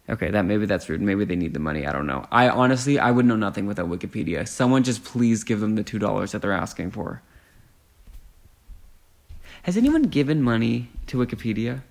Okay, 0.10 0.32
that 0.32 0.44
maybe 0.44 0.66
that's 0.66 0.90
rude. 0.90 1.02
Maybe 1.02 1.24
they 1.24 1.36
need 1.36 1.54
the 1.54 1.60
money. 1.60 1.86
I 1.86 1.92
don't 1.92 2.08
know. 2.08 2.26
I 2.32 2.50
honestly, 2.50 2.98
I 2.98 3.12
would 3.12 3.26
know 3.26 3.36
nothing 3.36 3.68
without 3.68 3.90
Wikipedia. 3.90 4.48
Someone 4.48 4.84
just 4.84 5.04
please 5.04 5.44
give 5.44 5.60
them 5.60 5.76
the 5.76 5.84
two 5.84 6.00
dollars 6.00 6.32
that 6.32 6.42
they're 6.42 6.52
asking 6.52 6.92
for. 6.92 7.22
Has 9.64 9.78
anyone 9.78 10.04
given 10.04 10.42
money 10.42 10.90
to 11.08 11.18
Wikipedia? 11.18 11.82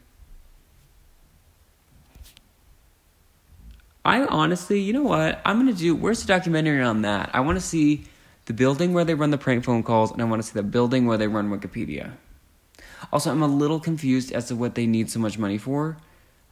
I 4.04 4.24
honestly, 4.24 4.81
you 4.81 4.92
know 4.92 5.02
what? 5.02 5.40
I'm 5.44 5.59
gonna 5.59 5.72
do. 5.72 5.94
Where's 5.94 6.22
the 6.22 6.26
documentary 6.26 6.83
on 6.83 7.02
that? 7.02 7.31
I 7.33 7.40
want 7.40 7.57
to 7.57 7.64
see 7.64 8.04
the 8.46 8.54
building 8.54 8.94
where 8.94 9.04
they 9.04 9.14
run 9.14 9.31
the 9.31 9.38
prank 9.38 9.64
phone 9.64 9.83
calls, 9.83 10.11
and 10.11 10.22
I 10.22 10.24
want 10.24 10.42
to 10.42 10.48
see 10.48 10.54
the 10.54 10.62
building 10.62 11.07
where 11.07 11.18
they 11.18 11.28
run 11.28 11.50
Wikipedia. 11.50 12.12
Also, 13.12 13.31
I'm 13.31 13.42
a 13.42 13.46
little 13.46 13.78
confused 13.78 14.33
as 14.33 14.48
to 14.48 14.57
what 14.57 14.74
they 14.74 14.87
need 14.87 15.11
so 15.11 15.20
much 15.20 15.38
money 15.38 15.59
for. 15.59 15.98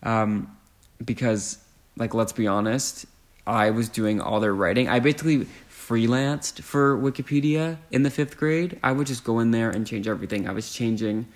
Um, 0.02 0.55
because 1.04 1.58
like 1.96 2.14
let's 2.14 2.32
be 2.32 2.46
honest, 2.46 3.06
I 3.46 3.70
was 3.70 3.88
doing 3.88 4.20
all 4.20 4.40
their 4.40 4.54
writing. 4.54 4.88
I 4.88 5.00
basically 5.00 5.46
freelanced 5.70 6.62
for 6.62 6.98
Wikipedia 6.98 7.78
in 7.92 8.02
the 8.02 8.10
5th 8.10 8.36
grade. 8.36 8.78
I 8.82 8.92
would 8.92 9.06
just 9.06 9.22
go 9.22 9.38
in 9.38 9.52
there 9.52 9.70
and 9.70 9.86
change 9.86 10.08
everything. 10.08 10.48
I 10.48 10.52
was 10.52 10.72
changing 10.72 11.26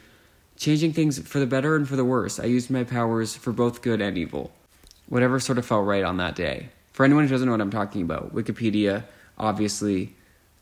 changing 0.57 0.93
things 0.93 1.19
for 1.27 1.39
the 1.39 1.47
better 1.47 1.75
and 1.75 1.89
for 1.89 1.97
the 1.97 2.05
worse. 2.05 2.39
I 2.39 2.45
used 2.45 2.71
my 2.71 2.85
powers 2.85 3.35
for 3.35 3.51
both 3.51 3.81
good 3.81 4.01
and 4.03 4.19
evil. 4.19 4.53
Whatever 5.09 5.41
sort 5.41 5.57
of 5.57 5.65
felt 5.65 5.87
right 5.87 6.05
on 6.05 6.19
that 6.19 6.37
day. 6.37 6.69
For 6.93 7.05
anyone 7.05 7.25
who 7.25 7.31
doesn't 7.31 7.47
know 7.47 7.53
what 7.53 7.63
I'm 7.63 7.71
talking 7.71 8.03
about, 8.03 8.35
Wikipedia 8.35 9.05
obviously 9.39 10.15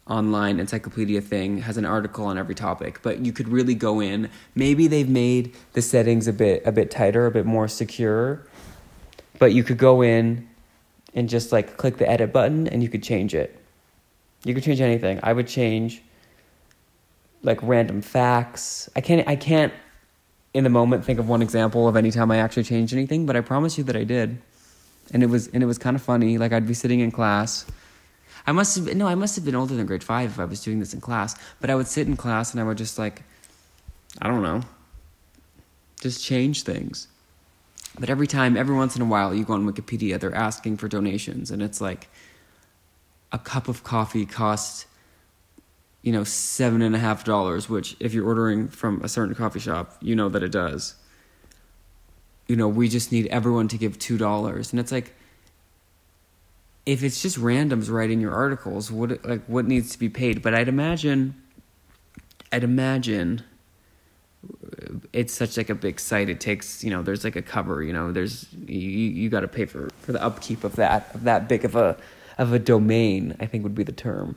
online 0.07 0.61
encyclopedia 0.61 1.21
thing 1.21 1.59
has 1.59 1.77
an 1.77 1.85
article 1.85 2.27
on 2.27 2.39
every 2.39 2.55
topic, 2.55 3.01
but 3.03 3.25
you 3.27 3.33
could 3.33 3.49
really 3.49 3.75
go 3.75 4.01
in. 4.01 4.31
Maybe 4.55 4.87
they've 4.87 5.09
made 5.09 5.55
the 5.73 5.83
settings 5.83 6.29
a 6.29 6.33
bit 6.33 6.63
a 6.65 6.73
bit 6.73 6.91
tighter, 6.91 7.27
a 7.27 7.31
bit 7.31 7.45
more 7.45 7.69
secure, 7.69 8.47
but 9.39 9.53
you 9.53 9.63
could 9.65 9.79
go 9.79 10.03
in 10.03 10.49
and 11.15 11.29
just 11.29 11.53
like 11.53 11.77
click 11.77 11.97
the 11.97 12.09
edit 12.09 12.33
button 12.33 12.69
and 12.69 12.83
you 12.83 12.89
could 12.89 13.03
change 13.03 13.35
it. 13.35 13.59
You 14.45 14.55
could 14.55 14.63
change 14.63 14.81
anything. 14.81 15.21
I 15.23 15.33
would 15.33 15.49
change 15.49 16.03
like 17.43 17.59
random 17.63 18.03
facts. 18.03 18.89
I 18.97 19.01
can't 19.01 19.27
I 19.29 19.37
can't 19.37 19.73
in 20.55 20.65
the 20.65 20.71
moment 20.71 21.05
think 21.05 21.19
of 21.19 21.29
one 21.29 21.43
example 21.43 21.89
of 21.89 21.97
any 21.97 22.11
time 22.11 22.31
I 22.31 22.39
actually 22.39 22.65
changed 22.65 22.93
anything, 22.93 23.27
but 23.27 23.37
I 23.37 23.41
promise 23.41 23.79
you 23.79 23.85
that 23.85 23.97
I 23.97 24.05
did. 24.05 24.41
And 25.13 25.23
it 25.23 25.27
was 25.27 25.49
and 25.49 25.63
it 25.63 25.67
was 25.67 25.79
kind 25.79 25.97
of 25.97 26.03
funny. 26.03 26.39
Like 26.39 26.53
I'd 26.53 26.67
be 26.67 26.75
sitting 26.75 27.01
in 27.01 27.11
class 27.11 27.67
I 28.49 28.53
must 28.53 28.77
have 28.77 28.87
been, 28.87 28.97
no, 28.97 29.07
I 29.07 29.15
must 29.15 29.37
have 29.37 29.45
been 29.45 29.55
older 29.55 29.75
than 29.75 29.85
grade 29.85 30.03
five 30.03 30.31
if 30.31 30.39
I 30.39 30.47
was 30.47 30.63
doing 30.63 30.79
this 30.79 30.95
in 30.95 31.03
class. 31.03 31.37
But 31.61 31.69
I 31.69 31.75
would 31.75 31.87
sit 31.87 32.07
in 32.07 32.17
class 32.17 32.53
and 32.53 32.61
I 32.63 32.65
would 32.65 32.79
just 32.79 32.99
like, 32.99 33.23
I 34.23 34.27
don't 34.27 34.43
know, 34.43 34.63
just 36.01 36.25
change 36.25 36.63
things. 36.63 37.09
But 37.99 38.11
every 38.11 38.27
time, 38.27 38.57
every 38.57 38.77
once 38.77 38.97
in 38.97 39.03
a 39.03 39.05
while, 39.05 39.35
you 39.35 39.45
go 39.45 39.55
on 39.55 39.71
Wikipedia, 39.71 40.21
they're 40.21 40.35
asking 40.35 40.77
for 40.77 40.89
donations, 40.89 41.51
and 41.51 41.63
it's 41.63 41.81
like 41.81 42.09
a 43.33 43.39
cup 43.39 43.69
of 43.69 43.83
coffee 43.83 44.25
costs, 44.25 44.87
you 46.03 46.13
know, 46.13 46.25
seven 46.25 46.81
and 46.81 46.95
a 46.95 46.99
half 46.99 47.25
dollars, 47.25 47.69
which 47.69 47.97
if 48.01 48.15
you're 48.15 48.27
ordering 48.27 48.69
from 48.69 49.03
a 49.03 49.09
certain 49.09 49.35
coffee 49.35 49.61
shop, 49.61 49.97
you 50.01 50.15
know 50.15 50.29
that 50.29 50.43
it 50.43 50.53
does. 50.53 50.95
You 52.47 52.57
know, 52.57 52.69
we 52.69 52.89
just 52.89 53.13
need 53.13 53.27
everyone 53.27 53.69
to 53.69 53.79
give 53.79 53.99
two 53.99 54.17
dollars, 54.17 54.73
and 54.73 54.81
it's 54.81 54.93
like 54.93 55.15
if 56.87 57.03
it's 57.03 57.21
just 57.21 57.39
randoms 57.39 57.91
writing 57.91 58.19
your 58.19 58.33
articles, 58.33 58.91
what 58.91 59.23
like 59.23 59.45
what 59.47 59.67
needs 59.67 59.91
to 59.91 59.99
be 59.99 60.09
paid? 60.09 60.41
But 60.41 60.55
I'd 60.55 60.69
imagine, 60.69 61.35
I'd 62.51 62.65
imagine, 62.65 63.43
it's 65.13 65.33
such 65.33 65.57
like 65.57 65.71
a 65.71 65.75
big 65.75 65.99
site. 66.01 66.29
It 66.29 66.41
takes 66.41 66.85
you 66.85 66.91
know 66.91 67.03
there's 67.03 67.25
like 67.25 67.37
a 67.37 67.43
cover. 67.43 67.83
You 67.83 67.93
know 67.93 68.13
there's 68.13 68.47
you 68.67 68.79
you 68.79 69.29
got 69.29 69.41
to 69.41 69.49
pay 69.49 69.67
for 69.67 69.89
for 70.01 70.13
the 70.13 70.23
upkeep 70.23 70.65
of 70.65 70.77
that 70.77 71.15
of 71.15 71.25
that 71.25 71.49
big 71.49 71.65
of 71.65 71.77
a 71.77 71.97
of 72.37 72.53
a 72.53 72.59
domain. 72.59 73.37
I 73.41 73.47
think 73.47 73.65
would 73.65 73.75
be 73.75 73.83
the 73.83 73.93
term. 73.93 74.37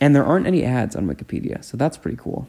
And 0.00 0.16
there 0.16 0.24
aren't 0.24 0.46
any 0.46 0.64
ads 0.64 0.96
on 0.96 1.06
Wikipedia, 1.06 1.62
so 1.62 1.76
that's 1.76 1.96
pretty 1.96 2.16
cool. 2.16 2.48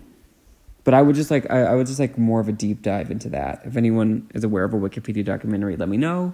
But 0.84 0.96
I 0.96 1.02
would 1.02 1.15
just 1.15 1.32
like 1.32 1.50
I, 1.52 1.62
I 1.63 1.76
would 1.76 1.88
just 1.88 2.00
like 2.00 2.17
more 2.17 2.39
of 2.39 2.48
a 2.48 2.52
deep 2.52 2.82
dive 2.82 3.12
into 3.12 3.30
that. 3.30 3.62
If 3.65 3.78
anyone 3.78 4.30
is 4.34 4.43
aware 4.43 4.63
of 4.63 4.74
a 4.74 4.78
Wikipedia 4.78 5.24
documentary, 5.24 5.76
let 5.76 5.89
me 5.89 5.98
know. 5.98 6.34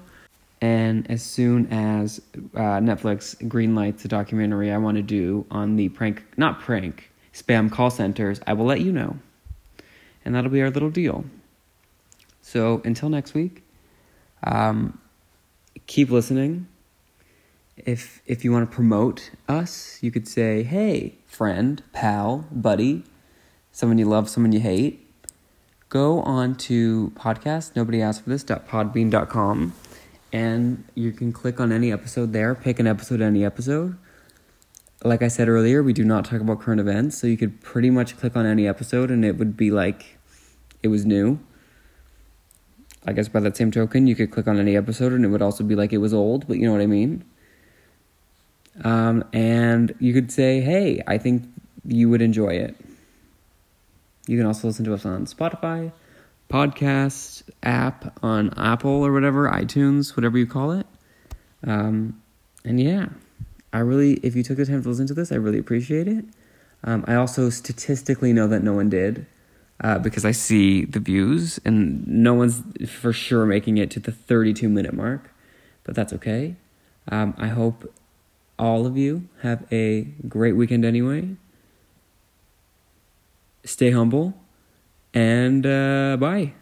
And 0.62 1.10
as 1.10 1.24
soon 1.24 1.68
as 1.68 2.22
uh, 2.54 2.80
Netflix 2.80 3.36
greenlights 3.48 4.00
the 4.00 4.10
documentary 4.10 4.72
I 4.72 4.78
want 4.78 4.98
to 4.98 5.04
do 5.04 5.46
on 5.52 5.78
the 5.78 5.88
prank, 5.90 6.24
not 6.38 6.60
prank, 6.60 7.09
spam 7.42 7.72
call 7.72 7.90
centers, 7.90 8.40
I 8.46 8.54
will 8.54 8.66
let 8.66 8.82
you 8.82 8.92
know. 8.92 9.18
And 10.24 10.36
that'll 10.36 10.52
be 10.52 10.62
our 10.62 10.70
little 10.70 10.90
deal. 10.90 11.26
So 12.42 12.82
until 12.84 13.10
next 13.10 13.34
week, 13.34 13.64
um, 14.44 15.00
keep 15.88 16.10
listening. 16.10 16.68
If 17.78 18.22
if 18.26 18.44
you 18.44 18.52
want 18.52 18.70
to 18.70 18.76
promote 18.76 19.32
us, 19.48 20.00
you 20.02 20.12
could 20.12 20.28
say, 20.28 20.64
"Hey, 20.64 21.16
friend, 21.26 21.82
pal, 21.94 22.46
buddy, 22.52 23.04
someone 23.72 23.98
you 23.98 24.06
love, 24.06 24.30
someone 24.30 24.52
you 24.52 24.60
hate." 24.60 25.06
Go 25.88 26.22
on 26.22 26.56
to 26.68 27.12
podcast. 27.16 27.76
Nobody 27.76 28.02
asked 28.02 28.24
for 28.24 28.30
this. 28.30 28.44
Podbean.com 28.44 29.74
and 30.32 30.84
you 30.96 31.12
can 31.12 31.32
click 31.32 31.60
on 31.60 31.72
any 31.72 31.92
episode 31.92 32.34
there, 32.34 32.54
pick 32.56 32.80
an 32.80 32.88
episode, 32.88 33.22
any 33.22 33.44
episode. 33.44 33.98
Like 35.04 35.22
I 35.22 35.30
said 35.30 35.48
earlier, 35.48 35.82
we 35.82 35.94
do 35.94 36.04
not 36.04 36.26
talk 36.26 36.42
about 36.42 36.60
current 36.60 36.82
events, 36.82 37.18
so 37.18 37.28
you 37.28 37.38
could 37.38 37.62
pretty 37.62 37.90
much 37.90 38.18
click 38.18 38.36
on 38.36 38.46
any 38.46 38.68
episode 38.68 39.10
and 39.10 39.24
it 39.24 39.38
would 39.38 39.56
be 39.56 39.72
like 39.72 40.18
it 40.84 40.90
was 40.90 41.06
new. 41.06 41.40
I 43.06 43.14
guess 43.14 43.30
by 43.30 43.40
that 43.40 43.56
same 43.56 43.72
token, 43.72 44.08
you 44.08 44.16
could 44.16 44.30
click 44.30 44.48
on 44.48 44.60
any 44.60 44.76
episode 44.76 45.14
and 45.14 45.24
it 45.24 45.30
would 45.30 45.42
also 45.42 45.64
be 45.64 45.76
like 45.76 45.94
it 45.94 46.00
was 46.00 46.14
old, 46.14 46.48
but 46.48 46.58
you 46.58 46.68
know 46.68 46.74
what 46.74 46.82
I 46.82 46.88
mean? 46.88 47.24
Um, 48.84 49.24
and 49.32 49.96
you 50.00 50.14
could 50.14 50.32
say, 50.32 50.62
hey, 50.62 51.02
I 51.08 51.18
think 51.18 51.46
you 51.86 52.10
would 52.10 52.22
enjoy 52.22 52.50
it. 52.50 52.76
You 54.28 54.38
can 54.38 54.46
also 54.46 54.68
listen 54.68 54.86
to 54.86 54.94
us 54.94 55.06
on 55.06 55.26
Spotify, 55.26 55.92
podcast 56.50 57.44
app 57.64 58.18
on 58.24 58.54
Apple 58.58 59.06
or 59.06 59.12
whatever, 59.12 59.50
iTunes, 59.50 60.16
whatever 60.16 60.38
you 60.38 60.46
call 60.46 60.72
it. 60.72 60.86
Um, 61.66 62.22
and 62.64 62.80
yeah, 62.80 63.08
I 63.72 63.80
really, 63.80 64.14
if 64.24 64.36
you 64.36 64.44
took 64.44 64.58
the 64.58 64.66
time 64.66 64.82
to 64.82 64.90
listen 64.90 65.08
to 65.08 65.14
this, 65.14 65.32
I 65.32 65.36
really 65.36 65.60
appreciate 65.60 66.08
it. 66.08 66.26
Um, 66.84 67.04
I 67.08 67.16
also 67.16 67.50
statistically 67.50 68.34
know 68.34 68.48
that 68.48 68.64
no 68.64 68.74
one 68.74 68.90
did 68.90 69.26
uh, 69.82 70.00
because 70.00 70.26
I 70.26 70.32
see 70.32 70.86
the 70.86 71.00
views 71.00 71.60
and 71.66 72.08
no 72.08 72.34
one's 72.34 72.64
for 72.90 73.14
sure 73.14 73.46
making 73.46 73.78
it 73.78 73.92
to 73.92 74.00
the 74.00 74.12
32 74.12 74.70
minute 74.70 74.94
mark, 74.94 75.32
but 75.84 75.96
that's 75.96 76.14
okay. 76.14 76.56
Um, 77.10 77.34
I 77.38 77.48
hope 77.48 77.94
all 78.58 78.86
of 78.86 78.98
you 78.98 79.28
have 79.42 79.66
a 79.72 80.04
great 80.28 80.54
weekend 80.54 80.86
anyway. 80.86 81.36
Stay 83.64 83.92
humble 83.92 84.34
and 85.14 85.66
uh, 85.66 86.18
bye. 86.18 86.54